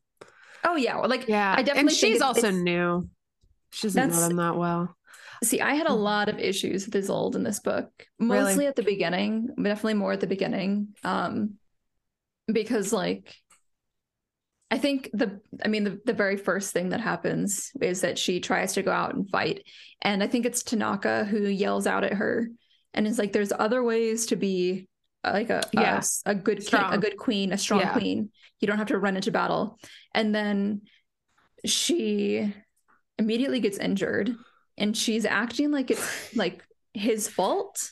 [0.63, 3.09] Oh yeah, well, like yeah I definitely and think she's also new.
[3.71, 4.95] She doesn't know them that well
[5.43, 5.99] see, I had a Mhm.
[6.03, 8.43] lot of issues with Isolde in this book, Really?
[8.43, 11.57] mostly at the beginning, definitely more at the beginning, um,
[12.47, 13.35] because like.
[14.71, 18.39] I think the I mean the, the very first thing that happens is that she
[18.39, 19.67] tries to go out and fight.
[20.01, 22.49] And I think it's Tanaka who yells out at her
[22.95, 24.87] and is like there's other ways to be
[25.23, 26.23] uh, like a a- Yes.
[26.25, 27.93] a, good king, a good queen, a strong Yeah.
[27.93, 28.31] queen.
[28.61, 29.77] You don't have to run into battle.
[30.15, 30.81] And then
[31.65, 32.51] she
[33.19, 34.35] immediately gets injured
[34.77, 37.91] and she's acting like it's like his fault.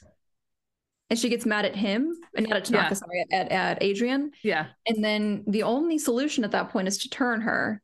[1.09, 2.93] And she gets mad at him and not at Tanaka, Yeah.
[2.93, 4.31] sorry, at, at Adrian.
[4.43, 7.81] yeah And then the only solution at that point is to turn her.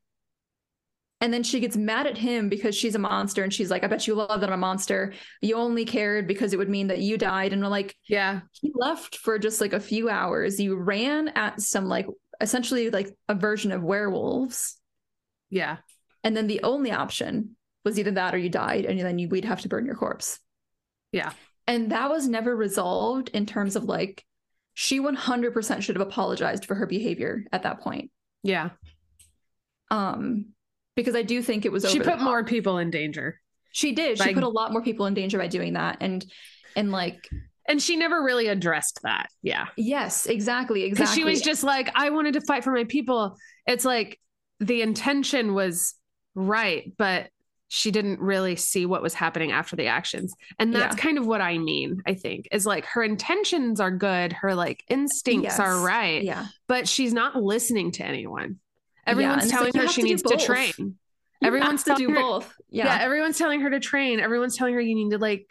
[1.20, 3.44] And then she gets mad at him because she's a monster.
[3.44, 5.14] And she's like, I bet you love that I'm a monster.
[5.42, 7.52] You only cared because it would mean that you died.
[7.52, 10.58] And we're like, yeah he left for just like a few hours.
[10.58, 12.08] You ran at some like
[12.40, 14.78] essentially like a version of werewolves.
[15.50, 15.78] yeah
[16.24, 17.57] And then the only option
[17.88, 18.86] was either that or you died.
[18.86, 20.40] And then you, we'd have to burn your corpse.
[21.12, 21.32] Yeah.
[21.66, 24.24] And that was never resolved in terms of like,
[24.80, 28.12] she 100% should have apologized for her behavior at that point.
[28.44, 28.70] yeah
[29.90, 30.48] um
[30.96, 33.40] because i do think it was she put more people in danger
[33.72, 36.26] she did she put a lot more people in danger by doing that and
[36.76, 37.28] and like
[37.68, 42.10] and she never really addressed that yeah yes exactly exactly she was just like i
[42.10, 44.20] wanted to fight for my people it's like
[44.60, 45.96] the intention was
[46.36, 47.30] right but
[47.70, 50.34] she didn't really see what was happening after the actions.
[50.58, 51.02] And that's Yeah.
[51.02, 54.84] kind of what i mean i think is like her intentions are good her like
[54.90, 56.48] instincts are right yeah.
[56.68, 58.60] but she's not listening to anyone.
[59.06, 60.74] Everyone's it's telling like, her she to needs to train.
[60.78, 60.96] You
[61.48, 62.54] Everyone's to do her- both.
[62.70, 62.86] Yeah.
[62.86, 64.20] yeah everyone's telling her to train.
[64.20, 65.48] Everyone's telling her you need to like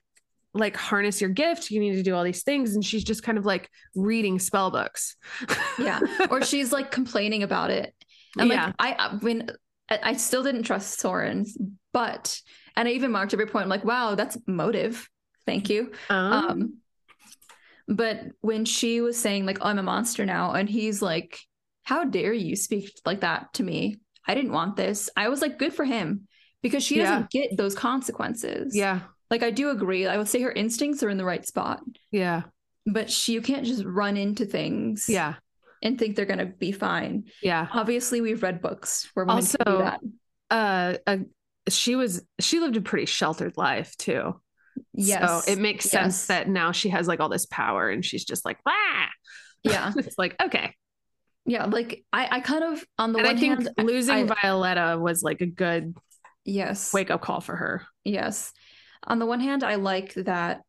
[0.52, 1.70] like harness your gift.
[1.70, 2.74] You need to do all these things.
[2.74, 5.16] And she's just kind of like reading spell books.
[5.78, 6.00] Yeah.
[6.30, 7.94] or she's like complaining about it.
[8.38, 8.72] And Yeah.
[8.78, 9.50] i I- when
[9.90, 11.46] I, I still didn't trust Sorin
[11.96, 12.24] but
[12.76, 15.08] and i even marked every point I'm like wow that's motive
[15.46, 15.80] thank you
[16.10, 16.58] um, Um,
[17.88, 21.38] but when she was saying like, oh, "I'm a monster now," and he's like,
[21.84, 24.00] "How dare you speak like that to me?
[24.26, 26.26] I didn't want this." I was like, "Good for him,"
[26.62, 28.74] because she doesn't get those consequences.
[28.74, 30.06] yeah like I do agree.
[30.06, 31.80] I would say her instincts are in the right spot,
[32.10, 32.42] yeah
[32.86, 35.34] but she you can't just run into things, yeah
[35.82, 37.24] and think they're gonna be fine.
[37.42, 40.00] yeah Obviously, we've read books where women can do Also, that.
[40.50, 41.18] uh, uh
[41.68, 44.40] she was she lived a pretty sheltered life too
[44.92, 48.24] Yes, so it makes sense that now she has like all this power and she's
[48.24, 49.08] just like ah
[49.62, 50.74] yeah, it's like okay
[51.48, 51.66] yeah.
[51.66, 54.98] Like I, I kind of on the and one i think hand, losing I- violetta
[54.98, 55.94] was like a good
[56.44, 58.52] yes, wake up call for her Yes.
[59.04, 60.62] On the one hand, I like that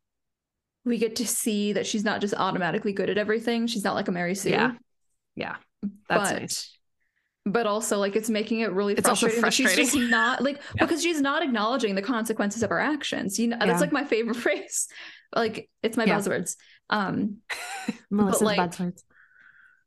[0.84, 3.66] we get to see that she's not just automatically good at everything.
[3.66, 4.50] She's not like a Mary Sue.
[4.50, 4.72] Yeah.
[5.34, 5.56] yeah
[6.08, 6.77] that's but, nice
[7.52, 9.76] But also, like, it's making it really It's also frustrating.
[9.76, 10.84] She's just not like Yeah.
[10.84, 13.38] because she's not acknowledging the consequences of her actions.
[13.38, 13.66] You know, Yeah.
[13.66, 14.88] that's like my favorite phrase.
[15.34, 16.18] Like, it's my Yeah.
[16.18, 16.56] buzzwords.
[16.90, 17.38] Um,
[18.10, 19.02] Melissa's like- buzzwords.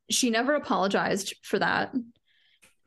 [0.09, 1.93] she never apologized for that.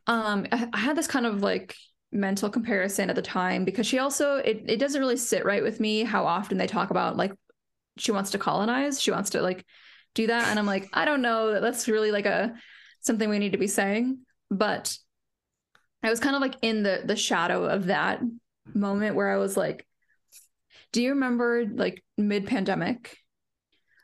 [0.06, 1.74] Um, I, I had this kind of like
[2.12, 5.80] mental comparison at the time because she also it, it doesn't really sit right with
[5.80, 7.32] me how often they talk about like
[7.98, 9.64] she wants to colonize, she wants to like
[10.14, 12.54] do that, and I'm like, I don't know that that's really like a
[13.00, 14.18] something we need to be saying,
[14.56, 14.96] but
[16.02, 18.20] I was kind of like in the the shadow of that
[18.74, 19.86] moment where I was like,
[20.92, 23.16] do you remember like mid pandemic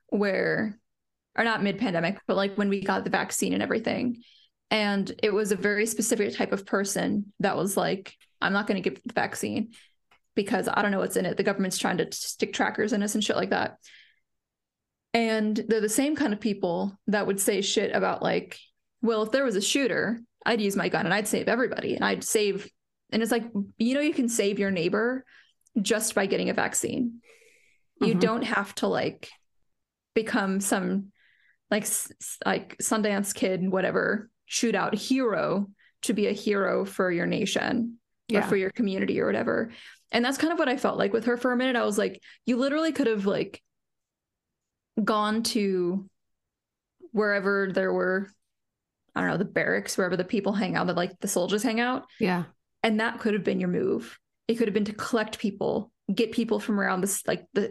[0.09, 0.79] where
[1.37, 4.23] or not mid pandemic, but like when we got the vaccine and everything.
[4.71, 8.81] And it was a very specific type of person that was like, I'm not going
[8.81, 9.73] to give the vaccine
[10.35, 11.37] because I don't know what's in it.
[11.37, 13.79] The government's trying to stick trackers in us and shit like that.
[15.13, 18.59] And they're the same kind of people that would say shit about like,
[19.03, 22.05] well, if there was a shooter, I'd use my gun and I'd save everybody and
[22.05, 22.71] I'd save
[23.13, 23.45] and it's like,
[23.79, 25.25] you know, you can save your neighbor
[25.83, 27.21] just by getting a vaccine.
[28.01, 28.21] You Mhm.
[28.21, 29.29] don't have to like
[30.15, 31.13] become some
[31.71, 31.87] like
[32.47, 35.71] like Sundance kid, whatever shootout hero
[36.03, 37.99] to be a hero for your nation
[38.33, 39.71] or for your community or whatever.
[40.13, 41.77] And that's kind of what I felt like with her for a minute.
[41.77, 43.63] I was like, you literally could have like
[45.03, 46.09] gone to
[47.13, 48.31] wherever there were,
[49.15, 51.81] I don't know, the barracks, wherever the people hang out, that like the soldiers hang
[51.81, 52.05] out.
[52.19, 52.45] Yeah.
[52.83, 54.19] And that could have been your move.
[54.49, 57.71] It could have been to collect people, get people from around this like the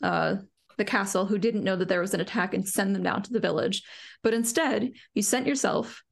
[0.00, 0.36] the uh
[0.76, 3.32] the castle who didn't know that there was an attack and send them down to
[3.32, 3.82] the village.
[4.22, 6.02] But instead, you sent yourself,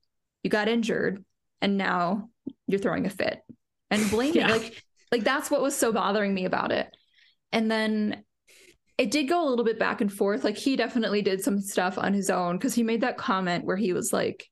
[0.42, 1.24] you got injured,
[1.60, 2.28] and now
[2.66, 3.40] you're throwing a fit.
[3.90, 4.50] And blaming Yeah.
[4.50, 6.94] like like that's what was so bothering me about it.
[7.52, 8.24] And then
[8.98, 10.44] it did go a little bit back and forth.
[10.44, 13.76] Like he definitely did some stuff on his own because he made that comment where
[13.76, 14.48] he was like,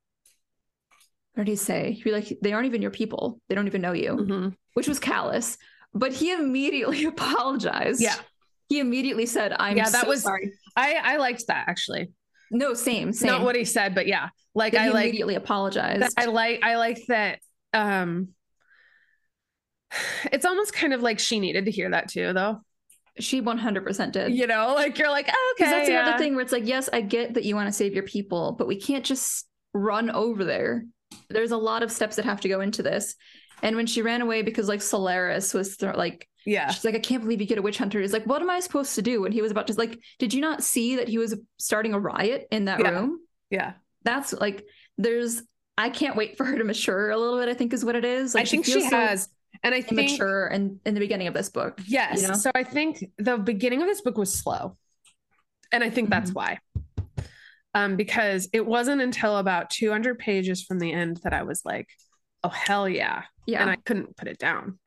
[1.40, 1.92] what did he say?
[1.92, 3.40] He'd be like, they aren't even your people.
[3.48, 4.54] They don't even know you, Mhm.
[4.74, 5.56] which was callous.
[5.94, 8.02] But he immediately apologized.
[8.02, 8.14] Yeah.
[8.68, 10.52] He immediately said, I'm Yeah, that so was- sorry.
[10.76, 12.10] I I liked that actually.
[12.50, 13.30] No, same, same.
[13.30, 14.28] Not what he said, but yeah.
[14.54, 16.12] Like That I like immediately apologized.
[16.18, 17.38] I like I like that
[17.72, 18.28] um
[20.30, 22.60] it's almost kind of like she needed to hear that too though.
[23.18, 24.34] she 100% did.
[24.34, 25.64] You know, like you're like, oh, okay.
[25.64, 26.06] Because that's the yeah.
[26.08, 28.52] other thing where it's like, yes, I get that you want to save your people,
[28.52, 30.84] but we can't just run over there.
[31.30, 33.14] There's a lot of steps that have to go into this.
[33.62, 36.70] And when she ran away because like Solaris was th- like, Yeah.
[36.70, 38.00] she's like, I can't believe you get a witch hunter.
[38.00, 39.24] He's like, what am I supposed to do?
[39.24, 42.00] And he was about to like, did you not see that he was starting a
[42.00, 42.90] riot in that Yeah.
[42.90, 43.20] room?
[43.50, 43.72] Yeah.
[44.02, 44.64] That's like,
[44.98, 45.42] there's,
[45.76, 47.48] I can't wait for her to mature a little bit.
[47.48, 48.34] I think is what it is.
[48.34, 49.28] Like, I think she feels so has
[49.62, 51.80] and I think mature and in the beginning of this book.
[51.86, 52.22] Yes.
[52.22, 52.34] you know?
[52.34, 54.76] So I think the beginning of this book was slow.
[55.72, 56.34] And I think that's Mhm.
[56.34, 56.58] why.
[57.72, 61.88] Um, because it wasn't until about 200 pages from the end that I was like,
[62.42, 63.22] oh, hell yeah.
[63.46, 63.62] Yeah.
[63.62, 64.78] And I couldn't put it down.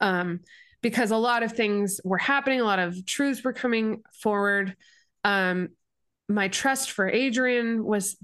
[0.00, 0.40] Um,
[0.82, 4.74] because a lot of things were happening, a lot of truths were coming forward.
[5.24, 5.70] Um,
[6.28, 8.16] my trust for Adrian was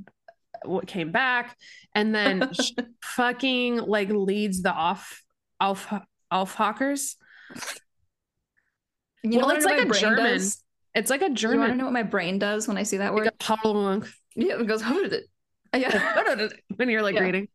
[0.64, 1.56] what came back.
[1.94, 2.50] And then
[3.02, 5.22] fucking like leads the off,
[5.60, 5.92] off,
[6.30, 7.16] off hawkers.
[9.22, 10.24] you well, it's like a German.
[10.24, 10.62] does?
[10.96, 11.54] It's like a German.
[11.56, 13.26] You want to know what my brain does when I see that word?
[13.26, 14.02] Like a.
[14.34, 15.24] Yeah, it goes, how did it?
[15.76, 16.48] Yeah.
[16.76, 17.20] when you're like Yeah.
[17.22, 17.48] reading.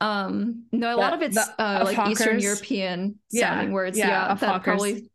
[0.00, 2.42] Um, no, a lot of it's uh, like Eastern Afakers.
[2.42, 3.96] European Yeah, sounding words.
[3.96, 4.64] yeah, Yeah, that Afakers.
[4.64, 5.10] probably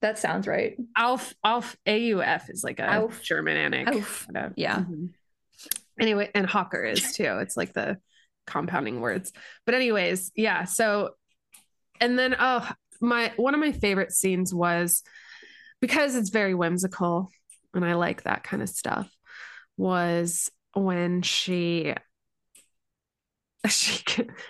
[0.00, 0.76] that sounds right.
[0.96, 3.22] Alf Alf AUF is like a Auf.
[3.22, 3.88] Germanic.
[4.54, 4.78] Yeah.
[4.80, 5.10] Mhm.
[5.98, 7.38] Anyway, and Hawker is too.
[7.40, 7.98] It's like the
[8.46, 9.32] compounding words.
[9.66, 10.64] But anyways, yeah.
[10.64, 11.10] So
[12.00, 15.02] and then oh my one of my favorite scenes was
[15.80, 17.30] because it's very whimsical
[17.74, 19.10] and I like that kind of stuff
[19.76, 21.94] was when she
[23.68, 24.02] she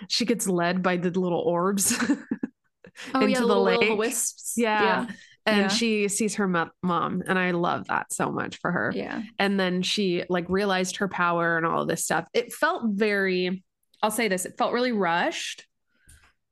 [0.07, 1.93] she gets led by the little orbs
[3.13, 3.79] Oh into yeah, the little lake.
[3.79, 4.53] will-o'-wisps.
[4.57, 5.07] Yeah.
[5.45, 5.67] and Yeah.
[5.69, 9.57] she sees her mo- mom and I love that so much for her yeah, and
[9.59, 13.63] then she like realized her power and all of this stuff it felt very
[14.03, 15.65] i'll say this it felt really rushed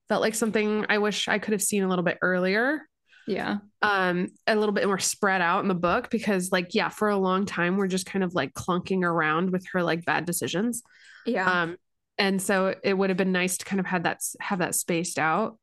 [0.08, 2.82] felt like something i wish i could have seen a little bit earlier
[3.28, 7.10] yeah, um a little bit more spread out in the book because like yeah for
[7.10, 10.82] a long time we're just kind of like clunking around with her like bad decisions
[11.26, 11.64] yeah.
[11.64, 11.78] um
[12.18, 15.20] and so it would have been nice to kind of have that have that spaced
[15.20, 15.58] out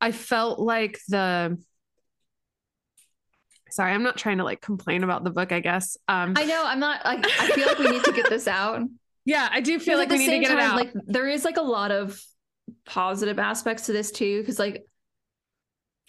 [0.00, 1.56] i felt like the
[3.70, 6.62] sorry i'm not trying to like complain about the book i guess um I know.
[6.64, 7.04] I'm not.
[7.04, 8.82] Like, I feel like we need to get this out.
[9.24, 11.56] yeah i do feel like we need to get it out like there is like
[11.56, 12.22] a lot of
[12.84, 14.40] positive aspects to this too.
[14.40, 14.84] Because like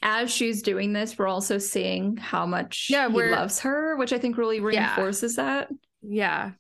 [0.05, 4.19] as she's doing this, we're also seeing how much Yeah, he loves her, which I
[4.19, 4.63] think really Yeah.
[4.63, 5.69] reinforces that.
[6.01, 6.51] yeah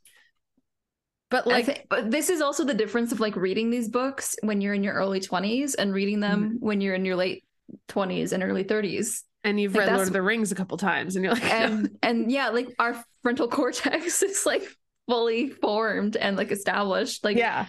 [1.31, 4.73] but Like, but this is also the difference of like reading these books when you're
[4.73, 6.65] in your early 20s and reading them Mm-hmm.
[6.65, 7.45] when you're in your late
[7.89, 9.21] 20s and early 30s.
[9.43, 11.97] and you've like, read lord of the rings a couple times and you're like And
[12.03, 14.63] and yeah, like our frontal cortex is like
[15.07, 17.23] fully formed and like established.
[17.23, 17.67] Like yeah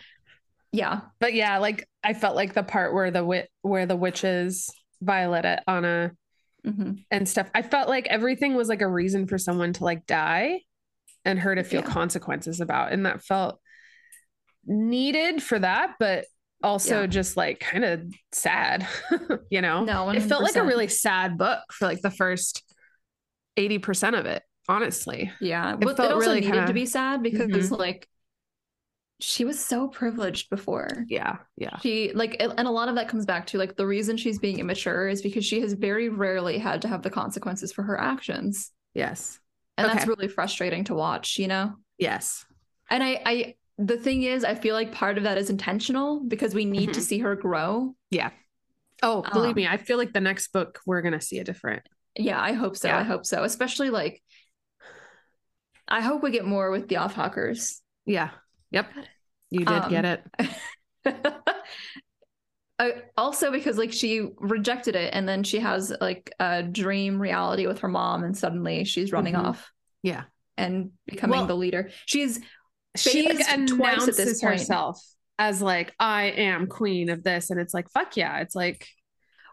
[0.72, 1.01] yeah.
[1.18, 4.70] but yeah like i felt like the part where the wit where the witches
[5.03, 6.12] violet anna
[6.66, 7.05] Mhm.
[7.11, 10.62] and stuff i felt like everything was like a reason for someone to like die
[11.24, 11.86] and her to feel Yeah.
[11.92, 13.61] consequences about and that felt
[14.66, 16.24] needed for that but
[16.62, 17.07] also Yeah.
[17.07, 18.86] just like kind of sad
[19.51, 22.62] you know No, it felt like a really sad book for like the first
[23.57, 25.74] 80% of it honestly Yeah.
[25.74, 27.78] It But it, also really needed kinda- to be sad because Mhm.
[27.78, 28.09] like
[29.19, 30.89] she was so privileged before.
[31.09, 34.17] yeah yeah She like and a lot of that comes back to like the reason
[34.17, 37.83] she's being immature is because she has very rarely had to have the consequences for
[37.83, 38.73] her actions.
[38.95, 39.39] yes
[39.79, 41.75] And that's really frustrating to watch, you know?
[41.99, 42.45] Yes.
[42.91, 46.55] And I, I, the thing is, I feel like part of that is intentional because
[46.55, 47.05] we need to Mhm.
[47.05, 47.95] see her grow.
[48.11, 48.31] Yeah.
[49.03, 51.83] Oh, believe Um, me, I feel like the next book we're gonna see a different.
[52.17, 52.89] Yeah, I hope so.
[52.89, 52.99] Yeah.
[52.99, 53.45] I hope so.
[53.45, 54.23] Especially like,
[55.89, 57.81] I hope we get more with the aufhockers.
[58.07, 58.31] Yeah.
[58.71, 58.87] Yep.
[59.51, 60.25] You did Um, get it.
[62.79, 67.67] uh, also because like she rejected it and then she has like a dream reality
[67.67, 69.45] with her mom and suddenly she's running Mhm.
[69.45, 70.25] off Yeah.
[70.57, 72.41] and becoming Well, the leader she's
[72.97, 74.53] She phased twice at this announces point.
[74.59, 75.01] herself
[75.39, 77.51] as like, I am queen of this.
[77.51, 78.39] And it's like, fuck yeah.
[78.39, 78.87] It's like,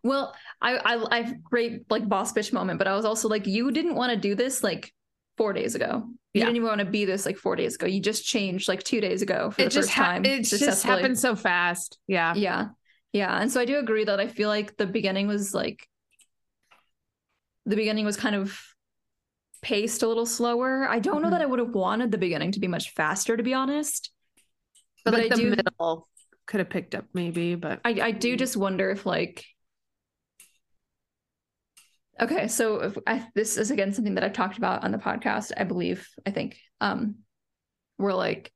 [0.05, 3.71] well i i i've great like boss bitch moment but i was also like you
[3.71, 4.91] didn't want to do this like
[5.37, 6.45] four days ago you Yeah.
[6.45, 8.99] didn't even want to be this like four days ago you just changed like two
[9.01, 11.99] days ago for it the just, first ha- time it just happened so fast.
[12.07, 12.33] Yeah.
[12.35, 12.69] Yeah.
[13.11, 13.39] Yeah.
[13.39, 15.87] And so I do agree that I feel like the beginning was like
[17.65, 18.59] the beginning was kind of
[19.61, 20.87] paced a little slower.
[20.89, 21.31] I don't know Mhm.
[21.31, 24.11] that I would have wanted the beginning to be much faster, to be honest.
[25.05, 26.07] But, But like I the do- middle
[26.45, 29.45] could have picked up maybe, but I, I do just wonder if like
[32.21, 35.51] Okay, so if I, this is again something that I've talked about on the podcast,
[35.57, 36.57] I believe, I think.
[36.81, 37.15] Um
[37.97, 38.51] where like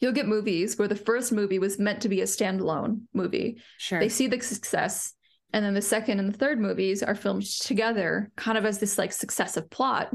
[0.00, 4.00] you'll get movies where the first movie was meant to be a standalone movie sure.
[4.00, 5.14] they see the success
[5.52, 8.98] and then the second and the third movies are filmed together kind of as this
[8.98, 10.10] like successive plot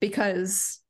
[0.00, 0.80] because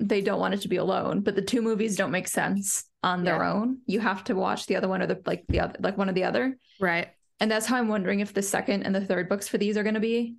[0.00, 3.22] they don't want it to be alone but the two movies don't make sense on
[3.24, 3.52] their Yeah.
[3.52, 6.08] own you have to watch the other one or the like the other like one
[6.10, 7.08] or the other right.
[7.40, 9.82] And that's how i'm wondering if the second and the third books for these are
[9.82, 10.36] going to be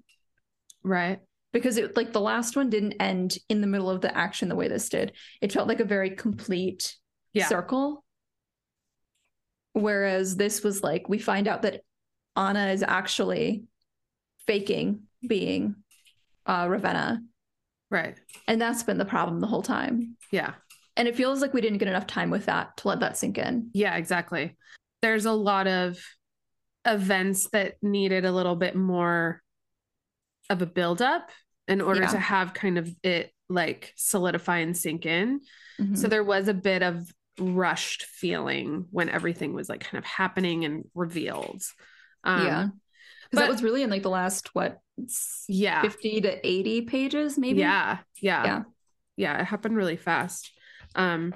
[0.84, 1.20] Right.
[1.54, 4.56] because it like the last one didn't end in the middle of the action the
[4.56, 6.96] way this did it felt like a very complete
[7.34, 7.48] Yeah.
[7.48, 8.04] circle
[9.74, 11.82] whereas this was like we find out that
[12.36, 13.64] anna is actually
[14.48, 15.76] faking being
[16.46, 17.22] uh ravenna
[17.90, 18.18] Right.
[18.48, 20.54] and that's been the problem the whole time Yeah.
[20.98, 23.38] and it feels like we didn't get enough time with that to let that sink
[23.38, 24.56] in Yeah, exactly.
[25.02, 25.98] There's a lot of
[26.86, 29.42] events that needed a little bit more
[30.50, 31.30] of a buildup
[31.68, 32.08] in order Yeah.
[32.12, 35.42] to have kind of it like solidify and sink in.
[35.80, 35.98] Mhm.
[35.98, 40.66] So there was a bit of rushed feeling when everything was like kind of happening
[40.66, 41.62] and revealed.
[42.24, 42.68] Um, yeah
[43.30, 44.80] because that was really in like the last what
[45.48, 45.82] Yeah.
[45.84, 48.00] 50 to 80 pages maybe Yeah.
[48.20, 48.44] Yeah.
[48.46, 48.64] Yeah.
[49.16, 49.42] Yeah.
[49.42, 50.52] It happened really fast.
[50.96, 51.34] Um,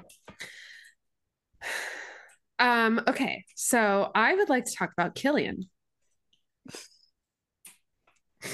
[2.58, 3.44] um, okay.
[3.54, 5.68] So I would like to talk about Killian.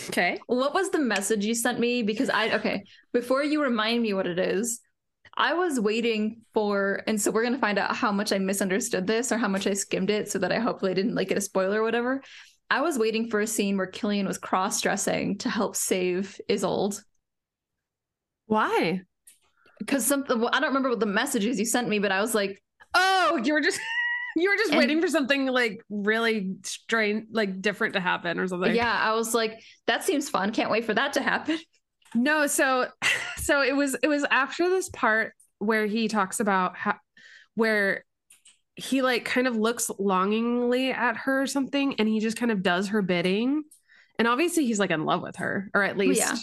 [0.08, 0.38] Okay.
[0.46, 2.02] What was the message you sent me?
[2.02, 4.80] Because I okay, before you remind me what it is,
[5.36, 9.32] I was waiting for, and so we're gonna find out how much I misunderstood this
[9.32, 11.80] or how much I skimmed it, so that I hopefully didn't like get a spoiler
[11.80, 12.22] or whatever.
[12.70, 17.02] I was waiting for a scene where Killian was cross-dressing to help save Isolde.
[18.46, 19.02] Why?
[19.78, 22.34] Because something well, I don't remember what the messages you sent me, but I was
[22.34, 22.62] like,
[22.94, 23.80] Oh, you were just
[24.36, 28.46] you were just And- waiting for something like really strange, like different to happen or
[28.48, 28.74] something.
[28.74, 30.52] yeah, I was like, that seems fun.
[30.52, 31.58] Can't wait for that to happen.
[32.14, 32.88] No, so
[33.38, 36.96] so it was it was after this part where he talks about how
[37.54, 38.04] where
[38.76, 42.62] he like kind of looks longingly at her or something and he just kind of
[42.62, 43.62] does her bidding.
[44.18, 46.36] And obviously he's like in love with her or at least Yeah.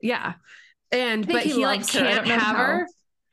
[0.00, 0.32] yeah.
[0.92, 1.98] And but he he, like her.
[1.98, 2.54] Can't have how.
[2.54, 2.86] her.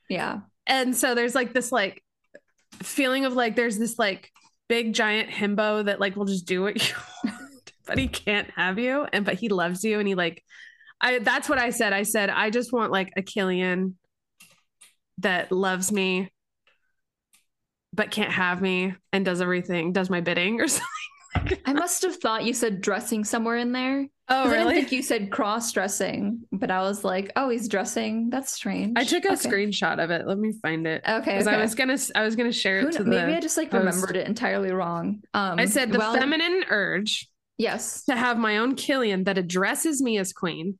[0.08, 0.38] Yeah.
[0.66, 2.02] And so there's like this like
[2.82, 4.30] feeling of like there's this like
[4.68, 8.78] big giant himbo that like will just do what you want, but he can't have
[8.78, 9.06] you.
[9.12, 10.42] And but he loves you and he like
[11.00, 11.92] I that's what I said.
[11.92, 13.96] I said, I just want like a Killian
[15.18, 16.30] that loves me
[17.96, 20.68] but can't have me and does everything, does my bidding or
[21.34, 21.58] something.
[21.64, 24.06] I must have thought you said dressing somewhere in there.
[24.28, 27.68] Oh, 'Cause I didn't think you said cross dressing, but I was like, oh, he's
[27.68, 28.28] dressing.
[28.28, 28.94] That's strange.
[28.96, 29.48] I took a Okay.
[29.48, 30.26] screenshot of it.
[30.26, 31.02] Let me find it.
[31.08, 31.32] Okay.
[31.32, 31.56] Because okay.
[31.56, 33.70] I was gonna I was gonna share Who it to maybe the I just like
[33.70, 33.84] post.
[33.84, 35.22] remembered it entirely wrong.
[35.32, 40.02] Um, I said the well, feminine urge Yes, to have my own Killian that addresses
[40.02, 40.76] me as queen.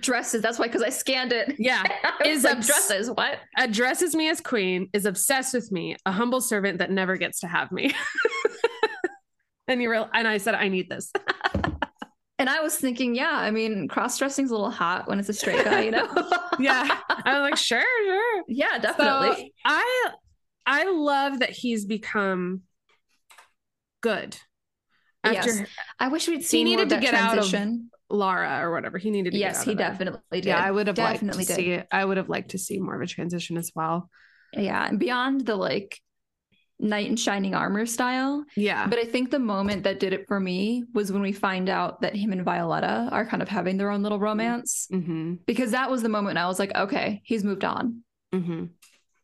[0.00, 0.42] dresses.
[0.42, 1.54] That's why, because I scanned it.
[1.58, 1.82] Yeah.
[2.24, 3.10] Is like, obs- dresses.
[3.10, 3.38] What?
[3.56, 7.46] addresses me as queen, is obsessed with me, a humble servant that never gets to
[7.48, 7.92] have me.
[9.68, 11.10] and you were, and I said, I need this.
[12.38, 15.32] And I was thinking, yeah, I mean, cross dressing's a little hot when it's a
[15.32, 16.08] straight guy, you know?
[16.58, 16.98] yeah.
[17.08, 18.42] I was like, sure, sure.
[18.48, 19.52] yeah, So definitely.
[19.64, 20.10] I
[20.66, 22.62] I love that he's become
[24.00, 24.36] good.
[25.22, 25.68] After Yes.
[25.98, 27.90] I wish we'd seen needed more of to get out of- transition.
[28.10, 30.44] Laura or whatever, he needed to get yes, he definitely did.
[30.46, 31.62] Yeah, I would have definitely liked to did.
[31.64, 31.86] see it.
[31.90, 34.10] I would have liked to see more of a transition as well.
[34.52, 35.98] Yeah, and beyond the like
[36.80, 38.44] knight in shining armor style.
[38.56, 38.86] Yeah.
[38.86, 42.00] But I think the moment that did it for me was when we find out
[42.00, 44.88] that him and Violetta are kind of having their own little romance.
[44.92, 45.34] mm-hmm.
[45.46, 48.02] Because that was the moment I was like, okay, he's moved on.
[48.34, 48.64] Mm-hmm.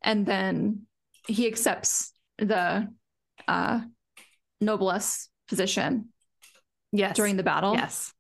[0.03, 0.82] And then
[1.26, 2.88] he accepts the
[3.48, 3.80] uh
[4.61, 6.09] noblesse position
[6.92, 7.16] Yes.
[7.16, 7.74] during the battle.
[7.74, 8.12] Yes.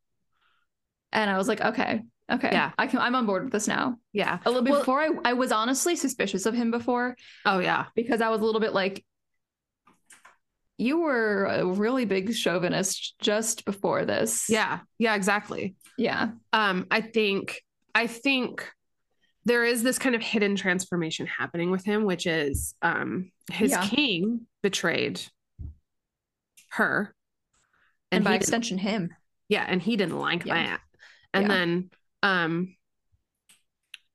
[1.12, 2.50] And I was like, okay, okay.
[2.52, 2.70] Yeah.
[2.78, 3.96] I can I'm on board with this now.
[4.12, 4.38] Yeah.
[4.44, 7.86] A little bit Well- before I, I was honestly suspicious of him before Oh yeah.
[7.94, 9.04] because I was a little bit like,
[10.80, 14.46] you were a really big chauvinist just before this.
[14.48, 14.80] Yeah.
[14.98, 15.76] Yeah, exactly.
[15.98, 16.30] Yeah.
[16.52, 17.62] Um, I think
[17.94, 18.70] I think
[19.44, 23.86] there is this kind of hidden transformation happening with him, which is um his Yeah.
[23.86, 25.20] king betrayed
[26.70, 27.14] her.
[28.12, 29.10] And, by extension, him.
[29.48, 30.54] yeah, and he didn't like Yeah.
[30.54, 30.80] that.
[31.34, 31.48] And Yeah.
[31.54, 31.90] then
[32.22, 32.76] um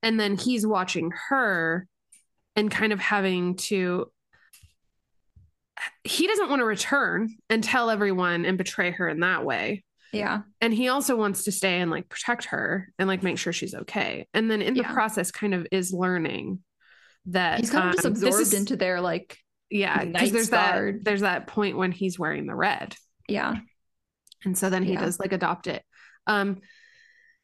[0.02, 1.86] and then he's watching her
[2.54, 4.10] and kind of having to
[6.04, 10.42] he doesn't want to return and tell everyone and betray her in that way Yeah.
[10.60, 13.74] and he also wants to stay and like protect her and like make sure she's
[13.74, 14.92] okay and then in the Yeah.
[14.92, 16.60] process kind of is learning
[17.26, 19.36] that He's kind of just um, absorbed is- into their like,
[19.70, 22.94] yeah because there's that there's that point when he's wearing the red
[23.28, 23.56] yeah.
[24.44, 25.00] and so then he Yeah.
[25.00, 25.82] does like adopt it
[26.28, 26.60] um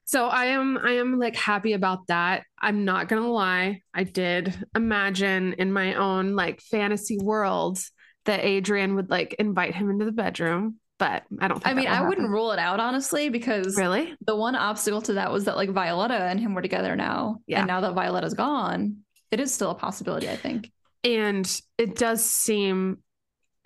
[0.05, 4.55] so i am i am like happy about that i'm not gonna lie i did
[4.77, 7.79] imagine in my own like fantasy world
[8.25, 11.89] that adrian would like invite him into the bedroom but i don't think I mean,
[11.89, 15.47] I will wouldn't rule it out honestly because really the one obstacle to that was
[15.47, 17.41] that like Violetta and him were together now.
[17.47, 17.61] Yeah.
[17.61, 18.99] And now that Violetta's gone,
[19.31, 20.71] it is still a possibility, I think.
[21.03, 22.99] And it does seem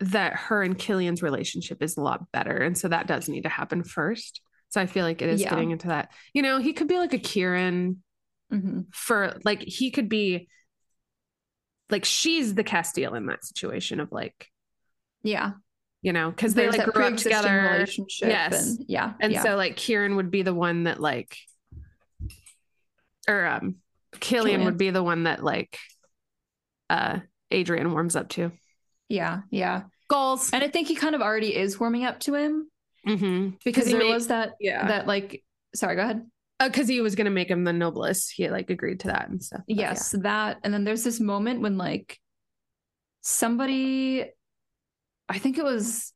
[0.00, 2.56] that her and Killian's relationship is a lot better.
[2.56, 4.40] And so that does need to happen first.
[4.70, 5.50] So I feel like it is Yeah.
[5.50, 6.12] getting into that.
[6.32, 8.02] You know, he could be like a Kieran
[8.50, 10.48] hmm for like, he could be
[11.90, 14.48] like, she's the Casteel in that situation of like,
[15.22, 15.52] Yeah.
[16.02, 17.70] you know, because they like grew up together.
[17.72, 18.28] relationship.
[18.28, 18.76] Yes.
[18.76, 19.12] And yeah.
[19.20, 19.42] And yeah.
[19.42, 21.36] so like Kieran would be the one that like,
[23.28, 23.76] or um,
[24.20, 24.20] Killian
[24.60, 24.64] Killian.
[24.64, 25.78] would be the one that like,
[26.90, 27.18] uh,
[27.50, 28.52] Adrian warms up to.
[29.08, 29.40] yeah.
[29.50, 29.82] Yeah.
[30.08, 30.50] Goals.
[30.52, 32.70] And I think he kind of already is warming up to him
[33.06, 33.56] Mm-hmm.
[33.64, 34.86] because there made- was that, yeah.
[34.88, 36.26] that like, sorry, go ahead.
[36.58, 38.32] Because he was going to make him the noblest.
[38.34, 39.62] He like agreed to that and stuff.
[39.68, 39.90] But, yeah.
[39.90, 40.58] Yes, that.
[40.64, 42.18] And then there's this moment when like
[43.22, 44.24] somebody,
[45.28, 46.12] I think it was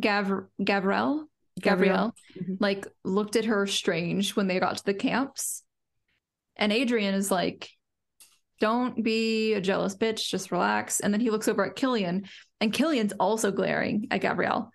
[0.00, 1.28] Gav Gabrielle,
[1.60, 2.56] Gabrielle, Mhm.
[2.60, 5.64] like looked at her strange when they got to the camps.
[6.56, 7.68] And Adrian is like,
[8.60, 11.00] don't be a jealous bitch, just relax.
[11.00, 12.26] And then he looks over at Killian,
[12.60, 14.72] and Killian's also glaring at Gabrielle.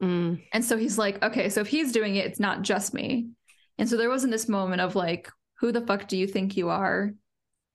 [0.00, 3.28] Mm, And so he's like, okay, so if he's doing it, it's not just me.
[3.78, 6.68] And so there wasn't this moment of like, who the fuck do you think you
[6.70, 7.12] are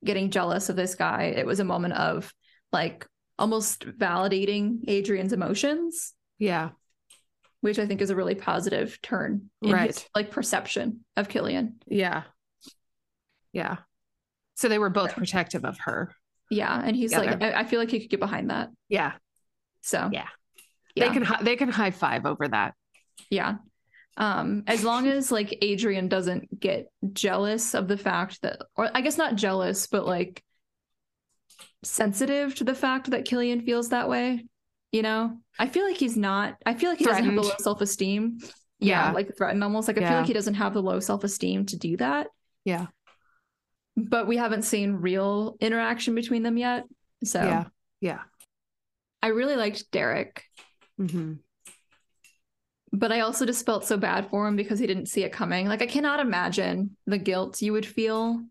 [0.03, 1.33] getting jealous of this guy?
[1.35, 2.33] It was a moment of
[2.71, 3.05] like
[3.39, 6.69] almost validating Adrian's emotions, yeah.
[7.61, 10.09] which I think is a really positive turn in his Right.
[10.15, 11.77] like perception of Killian.
[11.87, 12.23] Yeah.
[13.53, 13.77] Yeah.
[14.55, 16.13] So they were both protective of her.
[16.49, 16.79] Yeah.
[16.83, 18.69] And he's like, I, I feel like he could get behind that.
[18.89, 19.13] Yeah.
[19.81, 20.27] So Yeah.
[20.95, 21.07] yeah.
[21.07, 22.73] They can hi- they can high five over that.
[23.29, 23.55] Yeah.
[24.17, 29.01] Um, as long as like Adrian doesn't get jealous of the fact that, or I
[29.01, 30.43] guess not jealous, but like
[31.83, 34.43] sensitive to the fact that Killian feels that way,
[34.91, 37.53] you know, I feel like he's not, I feel like he doesn't have the low
[37.59, 38.39] self esteem.
[38.79, 39.11] Yeah, Yeah.
[39.11, 39.87] Like threatened almost.
[39.87, 42.27] Like I feel like he doesn't have the low self esteem to do that,
[42.65, 42.87] Yeah.
[43.95, 46.85] but we haven't seen real interaction between them yet.
[47.23, 47.65] So Yeah.
[48.01, 48.19] Yeah.
[49.21, 50.43] I really liked Derek.
[50.97, 51.33] hmm
[52.97, 55.67] but I also just felt so bad for him because he didn't see it coming.
[55.67, 58.41] Like I cannot imagine the guilt you would feel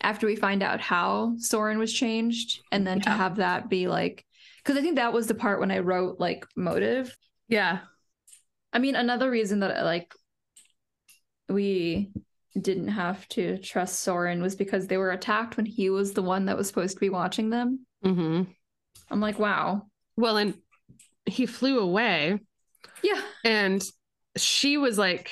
[0.00, 4.24] after we find out how Sorin was changed and then to have that be like
[4.64, 7.14] cuz I think that was the part when I wrote like motive.
[7.46, 7.80] Yeah.
[8.72, 10.14] I mean another reason that like
[11.48, 12.10] we
[12.58, 16.46] didn't have to trust Sorin was because they were attacked when he was the one
[16.46, 17.86] that was supposed to be watching them.
[18.02, 18.44] hmm
[19.10, 19.88] I'm like, wow.
[20.16, 20.54] Well, and
[21.26, 22.40] he flew away
[23.02, 23.20] Yeah.
[23.44, 23.82] and
[24.36, 25.30] she was like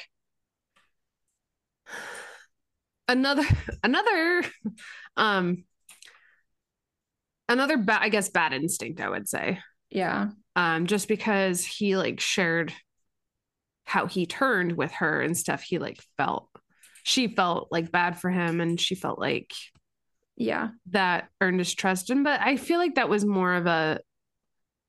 [3.08, 3.42] another
[3.82, 4.42] another
[5.16, 5.64] um
[7.48, 9.58] another bad i guess bad instinct i would say
[9.90, 10.28] Yeah.
[10.56, 12.72] um just because he like shared
[13.84, 16.48] how he turned with her and stuff he like felt
[17.02, 19.50] she felt like bad for him and she felt like
[20.36, 20.68] Yeah.
[20.90, 24.00] that earned his trust and but i feel like that was more of a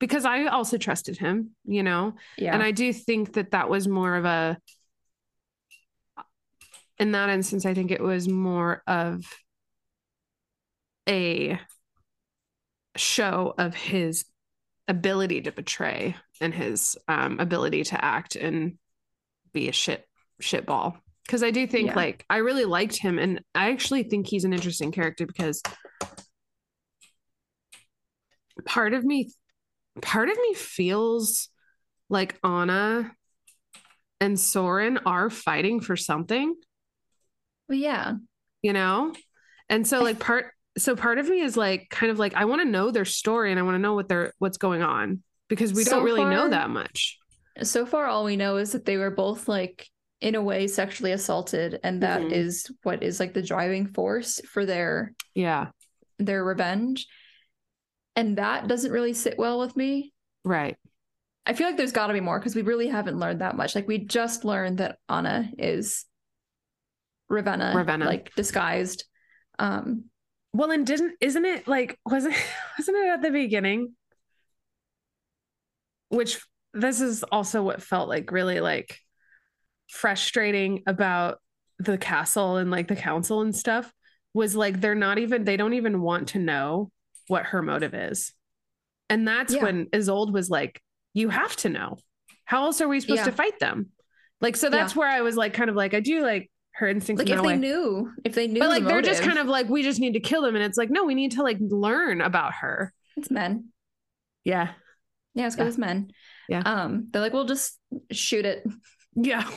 [0.01, 2.53] because i also trusted him you know Yeah.
[2.53, 4.57] and I do think that that was more of a,
[6.99, 9.23] in that instance, I think it was more of
[11.09, 11.59] a
[12.95, 14.25] show of his
[14.87, 18.77] ability to betray and his um ability to act and
[19.53, 20.05] be a shit
[20.41, 21.95] shit ball because i do think Yeah.
[21.95, 25.61] like i really liked him and i actually think he's an interesting character because
[28.65, 29.29] part of me
[30.01, 31.49] part of me feels
[32.09, 33.11] like anna
[34.19, 36.55] and sorin are fighting for something
[37.67, 38.15] But yeah.
[38.61, 39.13] you know
[39.69, 42.61] and so like part so part of me is like kind of like i want
[42.61, 45.73] to know their story and i want to know what they're what's going on because
[45.73, 47.17] we So don't really know that much
[47.63, 49.87] So far, all we know is that they were both like
[50.21, 52.31] in a way sexually assaulted, and that Mhm.
[52.31, 55.69] is what is like the driving force for their yeah
[56.19, 57.07] their revenge.
[58.15, 60.13] And that doesn't really sit well with me.
[60.43, 60.77] right
[61.45, 63.73] I feel like there's got to be more because we really haven't learned that much.
[63.73, 66.05] Like we just learned that Anna is
[67.29, 68.05] Ravenna, Ravenna.
[68.05, 69.05] like disguised.
[69.57, 70.05] Um,
[70.53, 72.35] well and didn't isn't it like wasn't
[72.77, 73.93] wasn't it at the beginning
[76.09, 76.41] which
[76.73, 78.97] this is also what felt like really like
[79.89, 81.39] frustrating about
[81.79, 83.91] the castle and like the council and stuff
[84.33, 86.91] was like they're not even they don't even want to know
[87.31, 88.33] what her motive is
[89.09, 89.63] and that's Yeah.
[89.63, 90.81] when Isolde was like
[91.13, 91.97] you have to know
[92.45, 93.25] how else are we supposed Yeah.
[93.25, 93.87] to fight them
[94.41, 97.19] like so that's where i was like kind of like i do like her instincts
[97.23, 97.57] like if they way.
[97.57, 100.13] knew, if they knew, but the like they're just kind of like we just need
[100.13, 103.29] to kill them and it's like no we need to like learn about her it's
[103.31, 103.65] men.
[104.45, 104.71] yeah
[105.35, 105.69] Yeah, it's because Yeah.
[105.69, 106.11] it's men.
[106.49, 106.61] Yeah.
[106.65, 107.77] Um, they're like, we'll just
[108.11, 108.63] shoot it.
[109.15, 109.47] yeah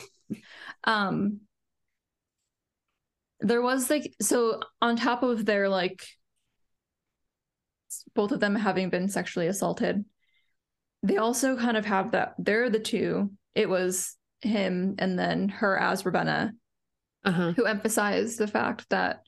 [0.85, 1.41] Um,
[3.41, 6.05] there was like so on top of their like
[8.15, 10.03] both of them having been sexually assaulted,
[11.03, 13.31] they also kind of have that they're the two.
[13.53, 16.53] It was him and then her as Ravenna
[17.23, 19.21] uh-huh who emphasized the fact that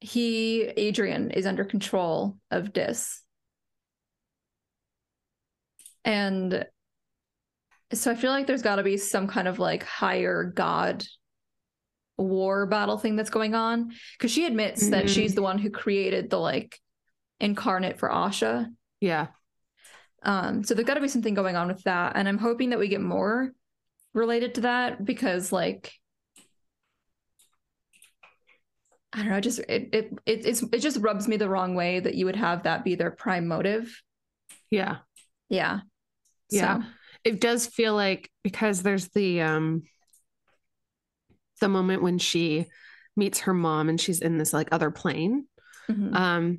[0.00, 3.22] he, Adrian, is under control of Dis.
[6.04, 6.64] And
[7.92, 11.04] so I feel like there's got to be some kind of like higher god
[12.18, 15.08] war battle thing that's going on because she admits that Mhm.
[15.08, 16.78] she's the one who created the like
[17.40, 18.66] incarnate for Asha.
[19.00, 19.28] yeah
[20.22, 22.78] Um, so there's got to be something going on with that, and I'm hoping that
[22.80, 23.52] we get more
[24.14, 25.92] related to that because, like,
[29.12, 32.00] I don't know, just it it it it's, it just rubs me the wrong way
[32.00, 34.02] that you would have that be their prime motive.
[34.70, 34.98] yeah
[35.48, 35.80] Yeah,
[36.50, 36.78] Yeah.
[36.78, 36.84] So,
[37.24, 39.82] it does feel like because there's the um
[41.58, 42.66] the moment when she
[43.16, 45.46] meets her mom and she's in this like other plane
[45.90, 46.14] mhm.
[46.14, 46.58] um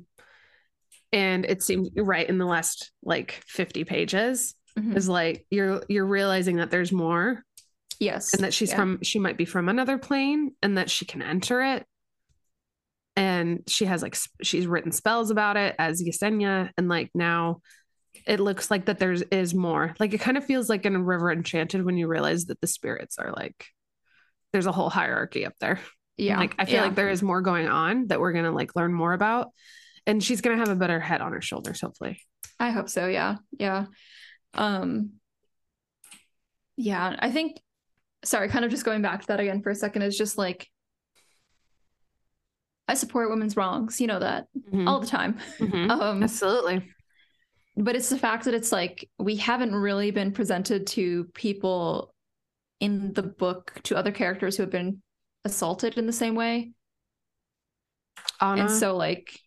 [1.12, 4.96] and it seems right in the last like 50 pages Mhm.
[4.96, 7.42] is like you're you're realizing that there's more
[7.98, 8.76] yes, and that she's Yeah.
[8.76, 11.84] from she might be from another plane and that she can enter it
[13.16, 17.60] and she has like she's written spells about it as Yesenia and like now
[18.26, 21.02] it looks like that there's is more like it kind of feels like in a
[21.02, 23.66] river enchanted when you realize that the spirits are like
[24.52, 25.80] there's a whole hierarchy up there
[26.16, 26.38] yeah.
[26.38, 26.82] like i feel yeah.
[26.82, 29.48] like there is more going on that we're gonna like learn more about
[30.06, 32.20] and she's gonna have a better head on her shoulders hopefully
[32.60, 33.06] I hope so.
[33.06, 33.36] Yeah.
[33.58, 33.86] Yeah.
[34.54, 35.12] Um
[36.76, 37.60] yeah, I think
[38.24, 40.68] sorry, kind of just going back to that again for a second is just like
[42.86, 44.46] I support women's wrongs, you know that
[44.86, 45.38] all the time.
[45.58, 45.90] Mhm.
[46.00, 46.88] Um absolutely
[47.76, 52.12] but it's the fact that it's like we haven't really been presented to people
[52.80, 55.02] in the book to other characters who have been
[55.44, 56.72] assaulted in the same way.
[58.40, 59.38] Anna, And so like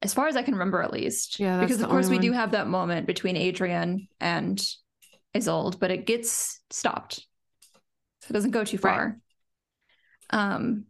[0.00, 1.38] as far as I can remember at least.
[1.38, 4.60] Yeah, because of course we do have that moment between Adrian and
[5.34, 7.26] Isolde, but it gets stopped.
[8.20, 8.94] So it doesn't go too Right.
[8.94, 9.18] far.
[10.30, 10.86] Um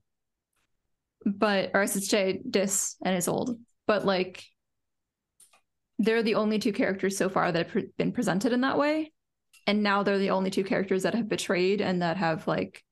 [1.25, 3.59] but or I should say Dis and Isolde.
[3.87, 4.45] But like
[5.99, 9.13] they're the only two characters so far that have been presented in that way.
[9.67, 12.83] And now they're the only two characters that have betrayed and that have like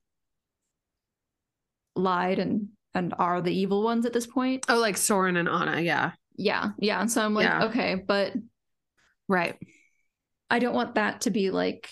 [1.97, 4.65] lied and and are the evil ones at this point.
[4.69, 7.01] oh like sorin and anna yeah Yeah, yeah.
[7.01, 7.65] And so I'm like, Yeah.
[7.67, 8.33] okay, but
[9.29, 9.57] right
[10.49, 11.89] I don't want that to be like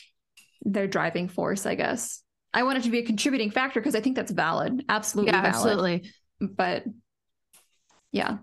[0.63, 2.23] their driving force, I guess.
[2.53, 4.85] I want it to be a contributing factor because I think that's valid.
[4.89, 5.55] Absolutely yeah valid.
[5.55, 6.11] absolutely
[6.41, 6.85] But
[8.11, 8.39] yeah.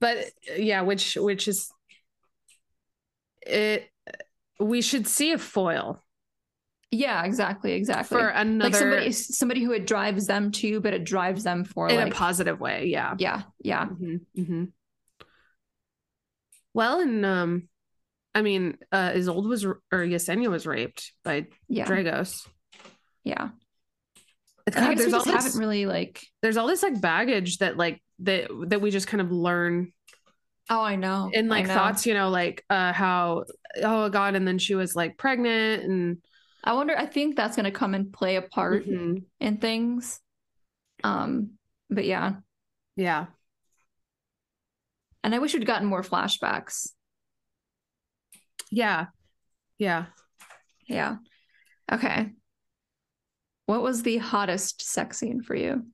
[0.00, 0.16] but
[0.56, 1.70] yeah which which is
[3.46, 3.88] it
[4.60, 6.02] we should see a foil
[6.90, 8.18] Yeah, exactly, exactly.
[8.18, 11.88] for another like somebody somebody who it drives them to, but it drives them for
[11.88, 13.86] in like a positive way yeah Yeah, yeah.
[13.86, 14.72] Mhm, mhm.
[16.72, 17.68] well and um
[18.34, 21.86] i mean uh isolde was or yesenia was raped by Yeah.
[21.86, 22.46] dragos
[23.24, 23.50] Yeah.
[24.66, 27.58] It's I God, we there's all this haven't really like there's all this like baggage
[27.58, 29.92] that like that that we just kind of learn
[30.70, 31.30] Oh, I know.
[31.32, 31.74] in I like know.
[31.74, 33.44] thoughts, you know, like uh how
[33.82, 36.18] oh god, and then she was like pregnant and
[36.62, 36.96] I wonder.
[36.96, 39.24] I think that's gonna come and play a part Mhm.
[39.40, 40.20] in things.
[41.02, 41.58] Um,
[41.90, 42.36] but yeah,
[42.96, 43.26] yeah.
[45.22, 46.88] and I wish we'd gotten more flashbacks.
[48.70, 49.06] Yeah.
[49.78, 50.06] Yeah.
[50.86, 51.16] Yeah.
[51.90, 52.32] Okay.
[53.66, 55.86] What was the hottest sex scene for you?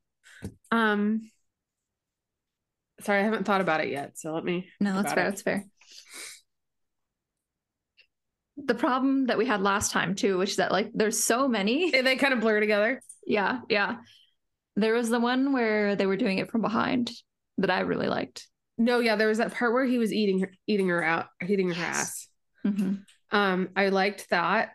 [0.71, 1.31] Um
[3.01, 4.19] sorry, I haven't thought about it yet.
[4.19, 5.25] So let me No, that's fair.
[5.25, 5.31] it.
[5.31, 5.65] That's fair.
[8.57, 11.91] The problem that we had last time too, which is that like there's so many.
[11.91, 13.01] They, they kind of blur together.
[13.27, 13.97] Yeah, yeah.
[14.77, 17.11] There was the one where they were doing it from behind
[17.59, 18.47] that I really liked.
[18.79, 21.69] No, yeah, there was that part where he was eating her eating her out, eating
[21.69, 21.87] her Yes.
[21.87, 22.29] ass.
[22.67, 23.05] Mhm.
[23.31, 24.71] Um, I liked that.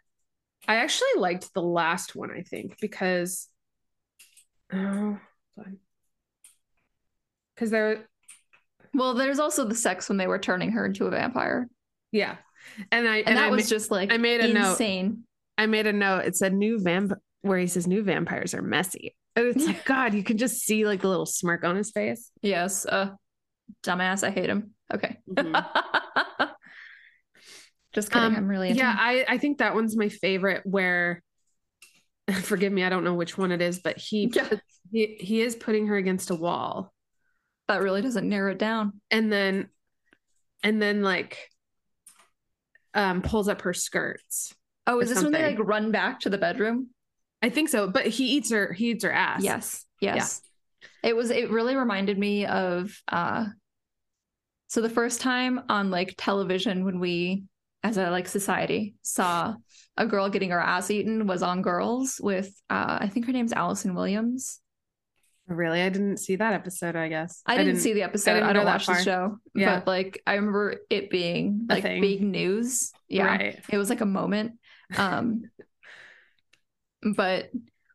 [0.68, 3.48] I actually liked the last one, I think, because
[4.74, 5.20] oh,
[7.56, 8.08] because there,
[8.96, 11.68] Well, there's also the sex when they were turning her into a vampire,
[12.12, 12.38] yeah,
[12.92, 14.72] and I and, and, that I, was ma- just like I made a note.
[14.72, 15.24] insane.
[15.58, 16.26] I made a note.
[16.26, 19.16] It said new vamp where he says new vampires are messy.
[19.36, 22.32] And it's like God, you can just see like the little smirk on his face.
[22.42, 23.12] Yes, uh,
[23.84, 24.24] dumbass.
[24.24, 24.72] I hate him.
[24.94, 25.18] Okay.
[25.30, 25.54] Mhm.
[27.94, 28.28] just kidding.
[28.28, 28.98] Um, I'm really yeah, him.
[29.00, 30.62] I I think that one's my favorite.
[30.66, 31.22] Where,
[32.44, 34.50] forgive me, I don't know which one it is, but he Yeah.
[34.92, 36.94] he he is putting her against a wall,
[37.68, 39.02] That really doesn't narrow it down.
[39.12, 39.70] and then
[40.64, 41.50] and then like
[42.94, 44.54] um pulls up her skirts.
[44.88, 46.90] Oh, is this when they like run back to the bedroom?
[47.42, 49.44] I think so, but he eats her he eats her ass.
[49.44, 49.86] Yes.
[50.00, 50.42] Yes.
[51.04, 53.46] It was it really reminded me of uh
[54.68, 57.44] so the first time on like television when we
[57.84, 59.56] as a like society saw
[59.98, 63.54] a girl getting her ass eaten was on Girls with uh I think her name's
[63.54, 64.60] Allison Williams.
[65.48, 66.96] Really, I didn't see that episode.
[66.96, 68.34] I guess I didn't, see the episode.
[68.34, 69.38] didn't I, don't that watch the show.
[69.54, 69.78] Yeah.
[69.80, 72.92] But like I remember it being like big news.
[73.08, 73.26] Yeah.
[73.28, 73.64] Right.
[73.70, 74.54] It was like a moment.
[74.98, 75.44] Um
[77.16, 77.52] but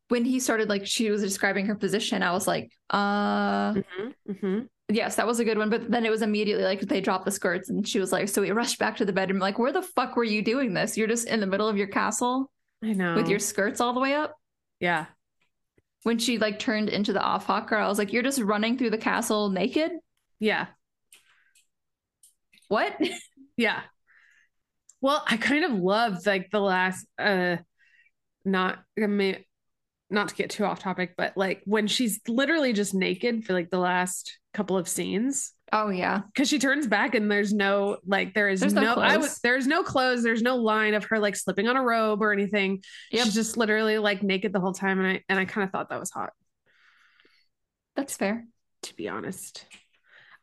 [0.09, 4.69] when he started like she was describing her position, I was like, uh Mhm, mhm.
[4.89, 5.71] yes, that was a good one.
[5.71, 8.43] But then it was immediately like they dropped the skirts and she was like, so
[8.43, 9.41] we rushed back to the bedroom.
[9.41, 10.97] Like, where the fuck were you doing this?
[10.97, 12.51] You're just in the middle of your castle
[12.83, 13.15] I know.
[13.17, 14.37] with your skirts all the way up.
[14.79, 15.07] yeah.
[16.03, 18.99] When she like turned into the aufhocker, I was like, you're just running through the
[18.99, 19.93] castle naked?
[20.39, 20.67] Yeah.
[22.69, 22.97] What?
[23.57, 23.83] Yeah.
[25.03, 27.57] Well, I kind of loved like the last uh
[28.45, 29.45] not I mean
[30.11, 33.71] not to get too off topic, but like when she's literally just naked for like
[33.71, 35.53] the last couple of scenes.
[35.73, 36.23] Oh yeah.
[36.27, 39.39] Because she turns back and there's no like there is There's no no, I was
[39.39, 42.83] there's no clothes, there's no line of her like slipping on a robe or anything.
[43.13, 43.25] Yep.
[43.25, 45.91] She's just literally like naked the whole time and I and I kind of thought
[45.91, 46.33] that was hot,
[47.97, 48.47] That's fair.
[48.85, 49.67] to be honest.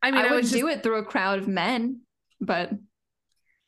[0.01, 2.01] I I, mean, I, would just, do it through a crowd of men,
[2.39, 2.71] but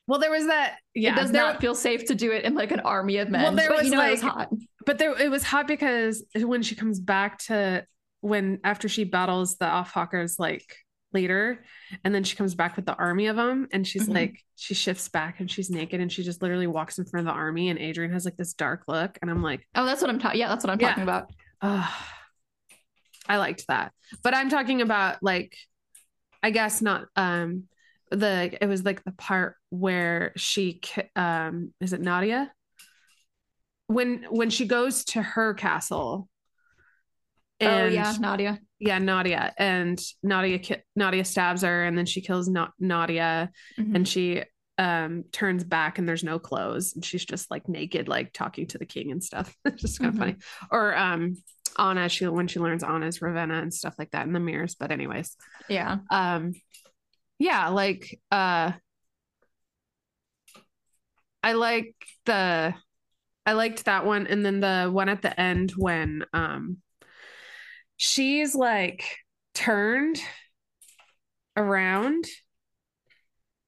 [0.07, 2.55] well, there was that yeah, it does there- not feel safe to do it in
[2.55, 3.43] like an army of men.
[3.43, 4.49] Well, there but was, you know it was like- hot.
[4.85, 7.85] but there it was hot because when she comes back to
[8.21, 10.75] when after she battles the aufhockers like
[11.13, 11.63] later
[12.03, 14.13] and then she comes back with the army of them and she's Mhm.
[14.13, 17.33] like she shifts back and she's naked and she just literally walks in front of
[17.33, 20.09] the army and adrian has like this dark look and i'm like Oh, that's what
[20.09, 20.39] I'm talking.
[20.39, 20.89] Yeah, that's what I'm Yeah.
[20.89, 21.31] talking about.
[21.61, 21.95] oh
[23.27, 23.91] i liked that
[24.23, 25.55] but i'm talking about like
[26.41, 27.63] i guess not um
[28.11, 30.79] the it was like the part where she
[31.15, 32.51] um is it nadia
[33.87, 36.27] when when she goes to her castle
[37.61, 38.59] oh and yeah, Nadia.
[38.79, 43.95] yeah nadia and nadia ki- nadia stabs her and then she kills Na- nadia Mhm.
[43.95, 44.43] and she
[44.77, 48.77] um turns back and there's no clothes and she's just like naked like talking to
[48.77, 50.19] the king and stuff it's just kind of Mhm.
[50.19, 50.35] funny
[50.71, 51.35] or um
[51.77, 54.91] anna she when she learns anna's ravenna and stuff like that in the mirrors but
[54.91, 55.35] anyways
[55.67, 55.97] yeah.
[56.09, 56.53] um
[57.39, 58.71] yeah like uh
[61.43, 61.93] i like
[62.25, 62.73] the
[63.45, 66.77] i liked that one and then the one at the end when um
[68.01, 69.03] she's like
[69.53, 70.21] turned
[71.57, 72.23] around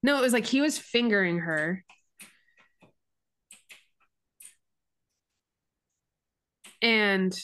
[0.02, 1.84] no it was like he was fingering her
[6.82, 7.38] and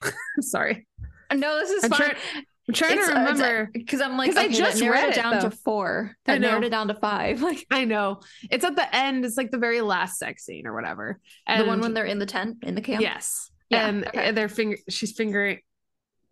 [0.40, 0.86] sorry
[1.32, 2.14] No, this is I'm fine.
[2.68, 5.10] i'm trying to uh, remember uh, because I'm like, 'Cause I okay, just that narrowed
[5.10, 5.48] it down though.
[5.48, 6.12] to four.
[6.26, 6.48] I know.
[6.48, 7.42] narrowed it down to five.
[7.52, 8.20] Like I know.
[8.50, 9.24] It's at the end.
[9.24, 11.18] It's like the very last sex scene or whatever.
[11.46, 13.02] And the one when they're in the tent in the camp.
[13.02, 14.30] yes, Yeah, and okay.
[14.32, 14.76] they're finger.
[14.88, 15.58] She's fingering.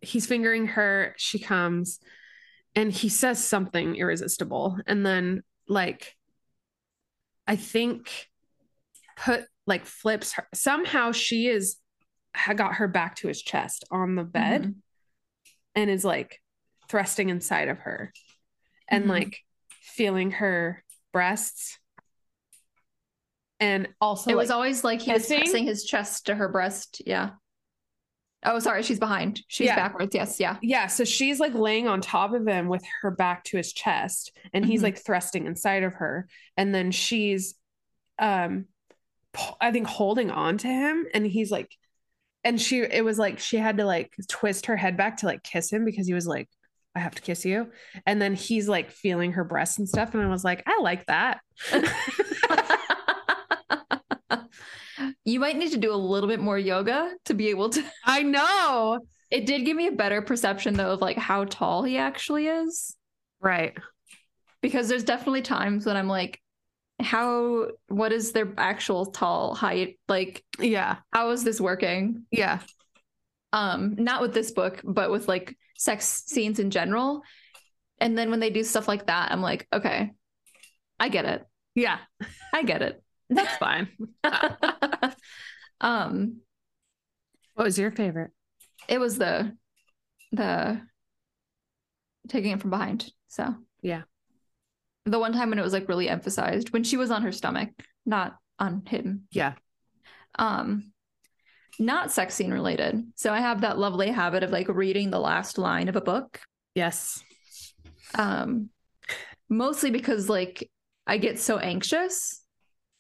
[0.01, 1.15] He's fingering her.
[1.19, 1.99] She comes,
[2.75, 6.17] and he says something irresistible, and then like,
[7.47, 8.29] I think,
[9.17, 11.13] put like flips her somehow.
[11.13, 11.77] She is
[12.55, 14.75] got her back to his chest on the bed, Mhm.
[15.75, 16.41] and is like
[16.89, 18.13] thrusting inside of her
[18.89, 19.09] and Mhm.
[19.09, 19.39] like
[19.71, 21.80] feeling her breasts.
[23.61, 25.39] And also it was always like he was kissing?
[25.41, 27.03] pressing his chest to her breast.
[27.07, 27.31] Yeah.
[28.43, 29.43] Oh, sorry, she's behind.
[29.49, 29.77] She's Yeah.
[29.77, 30.15] backwards.
[30.15, 30.57] Yes, yeah.
[30.63, 34.33] yeah, so she's like laying on top of him with her back to his chest
[34.55, 34.85] and he's Mhm.
[34.85, 37.55] like thrusting inside of her and then she's
[38.19, 38.65] um
[39.61, 41.77] I think holding on to him and he's like
[42.43, 45.43] and she it was like she had to like twist her head back to like
[45.43, 46.49] kiss him because he was like
[46.97, 47.71] I have to kiss you
[48.07, 51.05] and then he's like feeling her breasts and stuff and I was like I like
[51.07, 51.41] that.
[55.25, 57.85] you might need to do a little bit more yoga to be able to.
[58.05, 59.01] I know.
[59.31, 62.97] It did give me a better perception though of like how tall he actually is.
[63.41, 63.77] Right.
[64.61, 66.41] Because there's definitely times when I'm like,
[67.01, 69.99] how, what is their actual tall height?
[70.09, 70.97] Like, Yeah.
[71.13, 72.27] how is this working?
[72.31, 72.61] Yeah.
[73.53, 77.23] Um, not with this book, but with like sex scenes in general.
[77.99, 80.13] And then when they do stuff like that, I'm like, okay,
[80.99, 81.45] I get it.
[81.75, 81.99] Yeah.
[82.53, 83.03] I get it.
[83.31, 83.89] That's fine.
[85.81, 86.37] um,
[87.55, 88.31] What was your favorite?
[88.89, 89.57] it was the
[90.33, 90.81] the
[92.29, 93.11] taking it from behind.
[93.29, 94.03] So Yeah.
[95.07, 97.71] the one time when it was like really emphasized when she was on her stomach,
[98.07, 99.27] not on him.
[99.31, 99.55] Yeah.
[100.39, 100.93] Um,
[101.79, 103.03] not sex scene related.
[103.17, 106.41] So I have that lovely habit of like reading the last line of a book.
[106.75, 107.23] Yes.
[108.15, 108.71] Um,
[109.49, 110.71] mostly because like
[111.07, 112.40] I get so anxious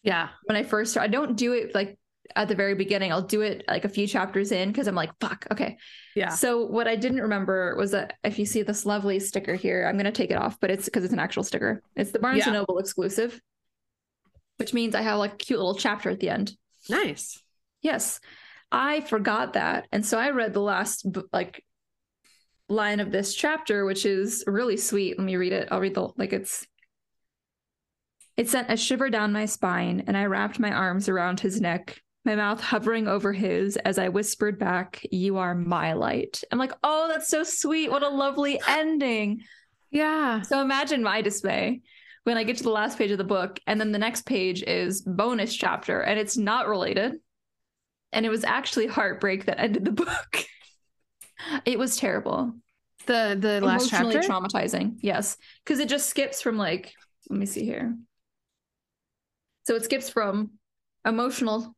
[0.02, 0.28] Yeah.
[0.44, 1.04] when I first start.
[1.04, 1.98] I don't do it like
[2.36, 3.12] at the very beginning.
[3.12, 5.78] I'll do it like a few chapters in because I'm like, fuck, okay.
[6.14, 6.28] Yeah.
[6.30, 9.96] So what I didn't remember was that if you see this lovely sticker here, I'm
[9.96, 11.82] gonna take it off, but it's because it's an actual sticker.
[11.96, 12.44] It's the Barnes Yeah.
[12.46, 13.40] and Noble exclusive,
[14.58, 16.56] which means I have like a cute little chapter at the end.
[16.88, 17.42] Nice.
[17.82, 18.20] Yes,
[18.70, 21.64] I forgot that, and so I read the last like
[22.68, 25.18] line of this chapter, which is really sweet.
[25.18, 25.68] Let me read it.
[25.72, 26.66] I'll read the like it's.
[28.40, 32.00] It sent a shiver down my spine, and I wrapped my arms around his neck,
[32.24, 36.42] my mouth hovering over his as I whispered back, You are my light.
[36.50, 37.90] I'm like, Oh, that's so sweet.
[37.90, 39.42] What a lovely ending.
[39.90, 40.40] Yeah.
[40.40, 41.82] So imagine my dismay
[42.24, 44.62] when I get to the last page of the book, and then the next page
[44.62, 47.16] is bonus chapter, and it's not related.
[48.14, 50.46] And it was actually heartbreak that ended the book.
[51.66, 52.54] it was terrible.
[53.04, 54.20] The the last chapter.
[54.20, 54.96] traumatizing.
[55.02, 55.36] Yes.
[55.62, 56.94] Because it just skips from like,
[57.28, 57.98] let me see here.
[59.64, 60.52] So it skips from
[61.06, 61.74] emotional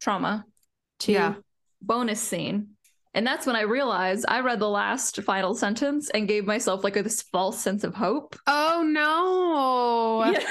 [0.00, 0.44] trauma
[1.00, 1.34] to Yeah.
[1.80, 2.68] bonus scene.
[3.14, 6.96] And that's when I realized I read the last final sentence and gave myself like
[6.96, 8.36] a, this false sense of hope.
[8.46, 10.32] oh no.
[10.32, 10.44] Yeah.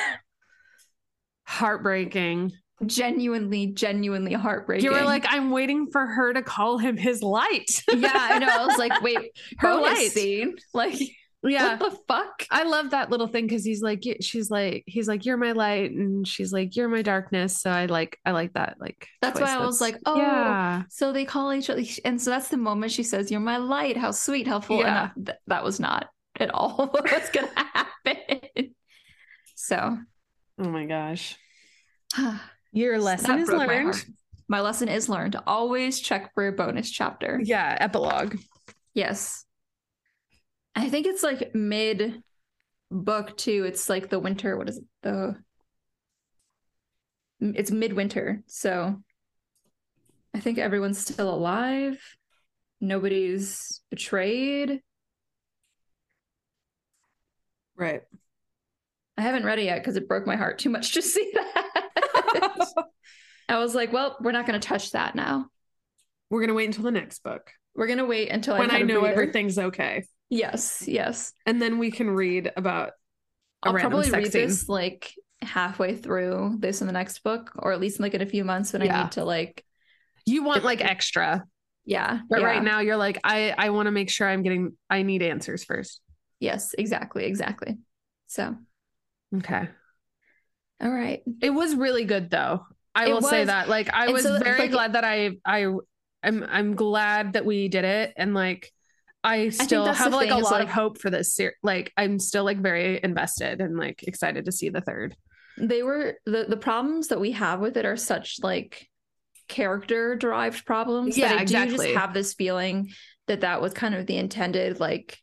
[1.46, 2.54] Heartbreaking.
[2.86, 4.86] Genuinely, genuinely heartbreaking.
[4.86, 7.70] You were like, I'm waiting for her to call him his light.
[7.94, 8.48] yeah, I know.
[8.48, 10.12] I was like, wait, Her bonus light.
[10.12, 10.56] scene?
[10.74, 10.98] Like,
[11.44, 11.78] yeah.
[11.78, 12.46] what the fuck?
[12.52, 15.92] I love that little thing because he's like, she's like, he's like, you're my light,
[15.92, 17.62] and she's like, you're my darkness.
[17.62, 18.78] So I like, I like that.
[18.80, 19.48] Like, That's choice.
[19.48, 22.58] why I was like, oh, yeah, So they call each other, and so that's the
[22.58, 24.80] moment she says, "You're my light." How sweet, how full.
[24.80, 25.10] Yeah.
[25.16, 28.76] And that, that was not at all what was going to happen.
[29.56, 29.98] So
[30.60, 31.38] oh my gosh,
[32.18, 32.40] that
[32.72, 34.06] your lesson is broke my learned.
[34.48, 35.38] My lesson is learned.
[35.48, 37.40] Always check for a bonus chapter.
[37.42, 38.38] Yeah, epilogue.
[38.94, 39.46] Yes,
[40.76, 42.22] I think it's like mid
[42.90, 43.66] book too.
[43.68, 44.58] It's like the winter.
[44.58, 44.84] What is it?
[45.04, 45.36] The
[47.40, 49.02] it's midwinter, so
[50.34, 52.00] I think everyone's still alive.
[52.80, 54.82] Nobody's betrayed.
[57.76, 58.02] Right.
[59.18, 62.68] I haven't read it yet because it broke my heart too much to see that.
[63.50, 65.48] I was like, well, we're not going to touch that now.
[66.30, 68.84] We're gonna wait until the next book We're going to wait until when I a
[68.86, 71.34] know everything's okay, Yes, yes.
[71.46, 72.90] and then we can read about.
[73.64, 74.48] a I'll probably read scene.
[74.48, 78.26] this like halfway through this in the next book, or at least like in a
[78.26, 79.64] few months when I need to like,
[80.26, 81.44] You want like extra,
[81.86, 82.22] yeah.
[82.30, 82.46] but yeah.
[82.48, 84.78] right now you're like, I I want to make sure I'm getting.
[84.90, 86.00] I need answers first.
[86.40, 87.78] Yes, exactly, exactly.
[88.28, 88.56] So,
[89.36, 89.68] Okay.
[90.82, 91.22] all right.
[91.42, 92.66] It was really good though.
[92.96, 93.68] I It will say that.
[93.70, 95.66] Like I And was so, very like- glad that I I
[96.24, 98.72] I'm I'm glad that we did it and like
[99.24, 102.44] I still that's have like a lot of hope for this ser- like I'm still
[102.44, 105.16] like very invested and like excited to see the third.
[105.58, 108.88] They were the the problems that we have with it are such like
[109.48, 111.18] character derived problems.
[111.18, 111.88] Yeah, I do exactly.
[111.88, 112.90] just have this feeling
[113.28, 115.20] that that was kind of the intended like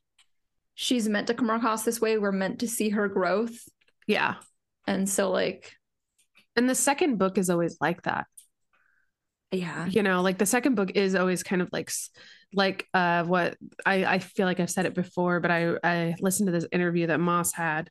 [0.74, 2.18] she's meant to come across this way.
[2.18, 3.58] We're meant to see her growth,
[4.06, 4.34] Yeah.
[4.86, 5.72] and so like
[6.54, 8.26] And the second book is always like that.
[9.50, 11.90] Yeah, You know, like the second book is always kind of like
[12.52, 16.48] like uh what I I feel like I've said it before, but I I listened
[16.48, 17.90] to this interview that Moss had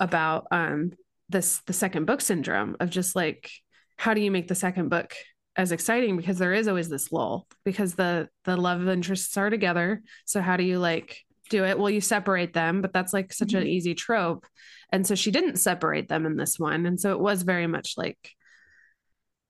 [0.00, 0.92] about um
[1.28, 3.50] this the second book syndrome of just like
[3.96, 5.14] how do you make the second book
[5.56, 6.16] as exciting?
[6.16, 10.02] Because there is always this lull because the the love interests are together.
[10.24, 11.18] So how do you like
[11.50, 11.78] do it?
[11.78, 13.58] Well you separate them but that's like such mm-hmm.
[13.58, 14.46] an easy trope.
[14.90, 16.86] And so she didn't separate them in this one.
[16.86, 18.18] And so it was very much like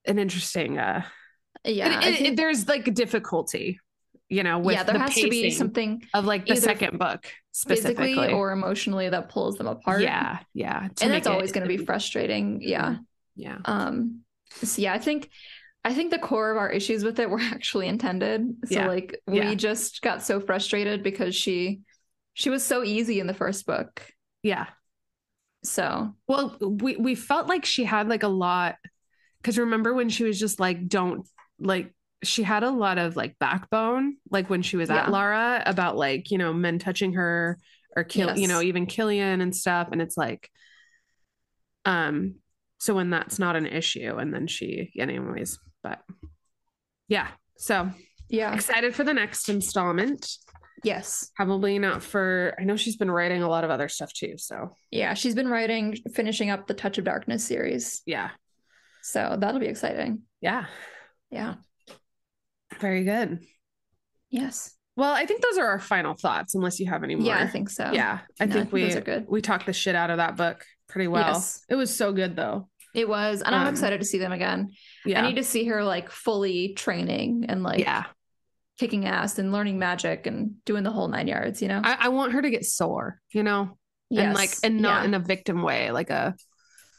[0.06, 1.02] an interesting uh
[1.64, 3.78] yeah it, it, think, it, there's like difficulty
[4.28, 7.26] you know with yeah there the has to be something of like the second book
[7.52, 11.68] specifically physically or emotionally that pulls them apart yeah yeah and that's always going to
[11.68, 12.96] be frustrating yeah
[13.36, 14.20] yeah um
[14.62, 15.28] so yeah i think
[15.84, 18.56] I think the core of our issues with it were actually intended.
[18.66, 18.88] So yeah.
[18.88, 19.54] like we yeah.
[19.54, 21.80] just got so frustrated because she
[22.34, 24.06] she was so easy in the first book.
[24.42, 24.66] Yeah.
[25.64, 28.76] So well, we we felt like she had like a lot
[29.42, 31.26] because remember when she was just like, don't
[31.58, 34.98] like she had a lot of like backbone, like when she was yeah.
[34.98, 37.58] at Lara about like, you know, men touching her
[37.96, 38.38] or kill, yes.
[38.38, 39.88] you know, even Killian and stuff.
[39.90, 40.48] And it's like,
[41.84, 42.36] um,
[42.78, 46.00] so when that's not an issue, and then she, anyways, but
[47.08, 47.28] yeah.
[47.58, 47.90] So
[48.28, 50.28] yeah, excited for the next installment.
[50.84, 51.30] Yes.
[51.36, 54.70] Probably not for I know she's been writing a lot of other stuff too, so.
[54.90, 58.02] Yeah, she's been writing finishing up the Touch of Darkness series.
[58.06, 58.30] Yeah.
[59.02, 60.22] So, that'll be exciting.
[60.40, 60.66] Yeah.
[61.30, 61.54] Yeah.
[62.80, 63.40] Very good.
[64.30, 64.74] Yes.
[64.96, 67.26] Well, I think those are our final thoughts unless you have any more.
[67.26, 67.90] Yeah, I think so.
[67.92, 68.20] Yeah.
[68.40, 69.26] I no, think we those are good.
[69.28, 71.32] we talked the shit out of that book pretty well.
[71.32, 71.64] Yes.
[71.68, 72.68] It was so good though.
[72.94, 74.70] It was, and um, I'm excited to see them again.
[75.06, 75.22] Yeah.
[75.22, 78.04] I need to see her like fully training and like yeah
[78.78, 81.80] kicking ass and learning magic and doing the whole nine yards, you know?
[81.84, 83.78] I, I want her to get sore, you know?
[84.10, 84.24] Yes.
[84.24, 85.04] And like, and not yeah.
[85.04, 86.34] in a victim way, like a,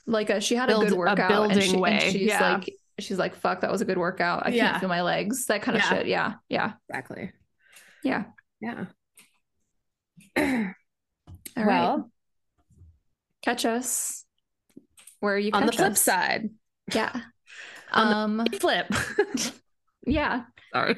[0.05, 1.31] like a, she had build, a good workout.
[1.31, 1.99] A building and she, way.
[2.01, 2.53] And she's yeah.
[2.53, 4.45] like, she's like, fuck, that was a good workout.
[4.45, 4.71] I yeah.
[4.71, 6.07] can't feel my legs, that kind of shit.
[6.07, 6.33] Yeah.
[6.49, 6.73] Yeah.
[6.89, 7.31] Exactly.
[8.03, 8.25] Yeah.
[8.61, 8.85] Yeah.
[11.55, 12.03] All well, right.
[13.41, 14.25] Catch us
[15.19, 16.01] where you on the flip us.
[16.01, 16.49] side.
[16.93, 17.13] Yeah.
[17.91, 18.87] on um, flip.
[20.05, 20.43] yeah.
[20.73, 20.97] Sorry.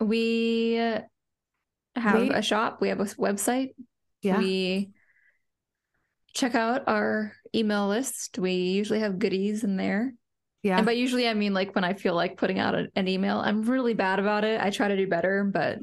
[0.00, 0.74] We
[1.96, 2.80] have we, a shop.
[2.80, 3.74] We have a website.
[4.22, 4.38] Yeah.
[4.38, 4.92] We
[6.34, 8.38] check out our email list.
[8.38, 10.14] We usually have goodies in there.
[10.62, 10.76] Yeah.
[10.76, 13.38] And by usually, I mean like when I feel like putting out a, an email.
[13.38, 14.60] I'm really bad about it.
[14.60, 15.80] I try to do better, but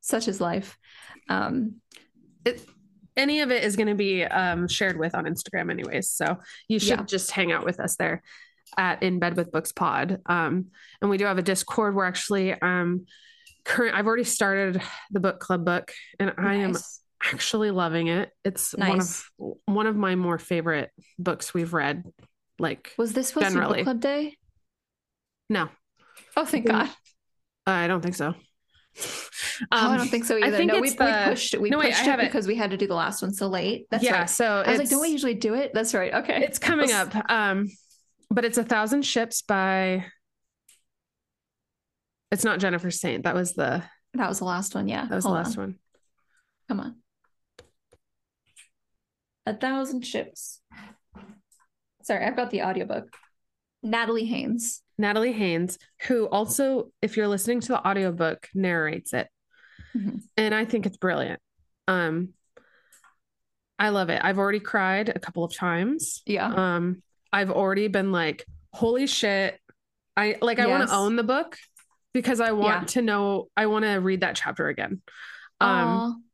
[0.00, 0.78] such is life.
[1.28, 1.76] Um,
[2.44, 2.66] it,
[3.16, 6.10] any of it is going to be um, shared with on Instagram, anyways.
[6.10, 7.04] So you should yeah.
[7.04, 8.22] just hang out with us there
[8.76, 10.20] at In Bed with Books Pod.
[10.26, 10.66] Um,
[11.00, 11.94] and we do have a Discord.
[11.94, 13.06] We're actually um,
[13.64, 13.94] current.
[13.94, 16.46] I've already started the book club book, and nice.
[16.46, 16.74] I am
[17.24, 18.30] actually loving it.
[18.44, 18.88] It's nice.
[18.88, 22.04] one of one of my more favorite books we've read.
[22.58, 23.68] Like, was this supposed generally.
[23.68, 24.36] to be book club day?
[25.50, 25.68] No.
[26.36, 26.90] Oh, thank God.
[27.66, 28.28] I don't think so.
[28.28, 28.34] Um,
[29.72, 30.56] oh, I don't um, think so either.
[30.56, 31.04] Think no, we, the...
[31.04, 31.60] we pushed it.
[31.60, 33.86] We no, pushed wait, it because we had to do the last one so late.
[33.90, 34.20] That's yeah.
[34.20, 34.30] Right.
[34.30, 35.72] So I was like, don't we usually do it?
[35.74, 36.12] That's right.
[36.12, 36.42] Okay.
[36.44, 37.14] It's coming up.
[37.30, 37.68] Um,
[38.30, 40.04] but it's a thousand ships by
[42.30, 43.24] it's not Jennifer Saint.
[43.24, 43.82] That was the
[44.14, 44.88] that was the last one.
[44.88, 45.06] Yeah.
[45.06, 45.64] That was Hold the last on.
[45.64, 45.78] one.
[46.68, 46.96] Come on.
[49.46, 50.60] A thousand ships.
[52.02, 53.14] Sorry, I've got the audiobook.
[53.82, 54.82] Natalie Haynes.
[54.96, 59.28] Natalie Haynes, who also, if you're listening to the audiobook, narrates it.
[59.96, 60.18] Mm-hmm.
[60.36, 61.40] And I think it's brilliant.
[61.86, 62.30] Um
[63.78, 64.20] I love it.
[64.24, 66.22] I've already cried a couple of times.
[66.26, 66.46] Yeah.
[66.46, 69.58] Um I've already been like, holy shit.
[70.16, 71.58] I like, I want to own the book
[72.12, 72.86] because I want yeah.
[72.86, 75.02] to know, I want to read that chapter again.
[75.60, 76.24] Um,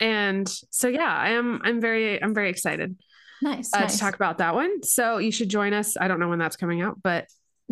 [0.00, 2.96] and so, yeah, I am, I'm very, I'm very excited.
[3.42, 3.94] Nice, uh, nice.
[3.94, 4.82] To talk about that one.
[4.82, 5.96] So you should join us.
[5.98, 7.26] I don't know when that's coming out, but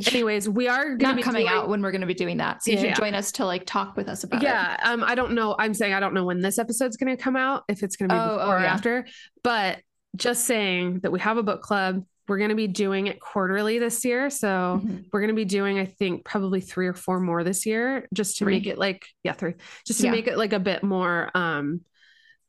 [0.09, 1.49] anyways we are not coming doing...
[1.49, 2.95] out when we're going to be doing that so you yeah, should yeah.
[2.95, 5.55] join us to like talk with us about yeah, it yeah um i don't know
[5.61, 8.09] i'm saying i don't know when this episode's going to come out if it's going
[8.09, 9.07] to be oh, oh before oh, or after
[9.45, 9.79] but
[10.17, 13.79] just saying that we have a book club we're going to be doing it quarterly
[13.79, 14.31] this year.
[14.31, 14.99] So mm-hmm.
[15.13, 18.39] we're going to be doing, I think, probably three or four more this year just
[18.39, 18.55] to three.
[18.55, 19.55] make it like, yeah, three,
[19.87, 21.83] just to make it like a bit more um,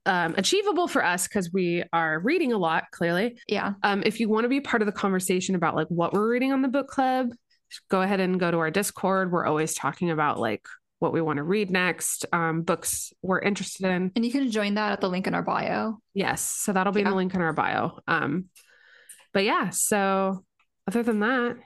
[0.06, 3.38] um, achievable for us because we are reading a lot, clearly.
[3.48, 3.74] Yeah.
[3.84, 6.52] Um, if you want to be part of the conversation about like what we're reading
[6.52, 7.30] on the book club,
[7.90, 9.32] go ahead and go to our Discord.
[9.32, 10.66] We're always talking about like
[11.00, 14.12] what we want to read next, um, books we're interested in.
[14.16, 16.00] And you can join that at the link in our bio.
[16.14, 16.42] Yes.
[16.42, 17.10] So that'll be yeah.
[17.10, 18.00] the link in our bio.
[18.08, 18.46] Um,
[19.34, 20.46] but yeah, so
[20.88, 21.58] other than that,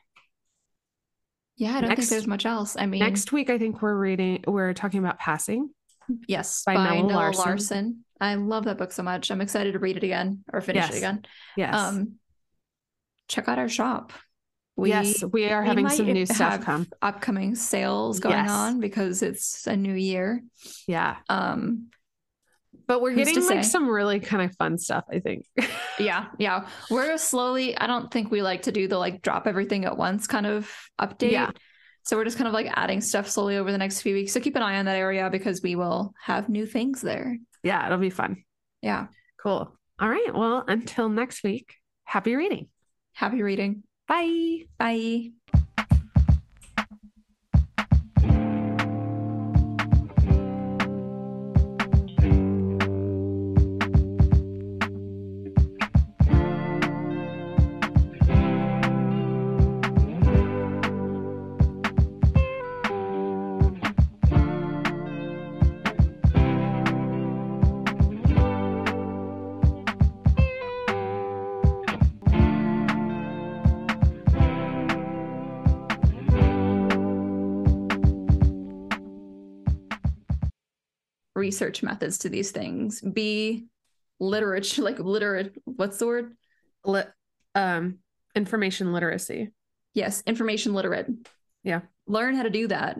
[1.57, 2.75] yeah, I don't next, think there's much else.
[2.79, 5.69] I mean, next week I think we're reading, we're talking about passing.
[6.27, 7.45] Yes, by, by Nella, Larsen.
[7.45, 8.05] Larsen.
[8.19, 9.31] I love that book so much.
[9.31, 10.93] I'm excited to read it again or finish yes.
[10.93, 11.25] it again.
[11.55, 11.73] Yes.
[11.75, 12.15] Um,
[13.27, 14.11] check out our shop.
[14.75, 16.87] We, yes, we are we having some new stuff come.
[17.01, 18.49] upcoming sales going Yes.
[18.49, 20.41] on because it's a new year.
[20.87, 21.17] Yeah.
[21.27, 21.89] Um,
[22.87, 23.69] But we're getting like say?
[23.69, 25.45] some really kind of fun stuff, I think.
[25.99, 26.67] yeah, yeah.
[26.89, 30.27] We're slowly, I don't think we like to do the like drop everything at once
[30.27, 31.31] kind of update.
[31.31, 31.51] Yeah.
[32.03, 34.31] So we're just kind of like adding stuff slowly over the next few weeks.
[34.31, 37.37] So keep an eye on that area because we will have new things there.
[37.63, 38.43] Yeah, it'll be fun.
[38.81, 39.07] Yeah.
[39.41, 39.75] Cool.
[39.99, 40.33] All right.
[40.33, 42.67] Well, until next week, happy reading.
[43.13, 43.83] Happy reading.
[44.07, 44.65] Bye.
[44.77, 45.31] Bye.
[81.39, 83.01] Research methods to these things.
[83.01, 83.65] Be
[84.19, 85.55] literate, like literate.
[85.65, 86.35] What's the word?
[87.55, 87.99] Um,
[88.35, 89.49] information literacy.
[89.93, 91.07] Yes, information literate.
[91.63, 91.81] Yeah.
[92.07, 92.97] Learn how to do that.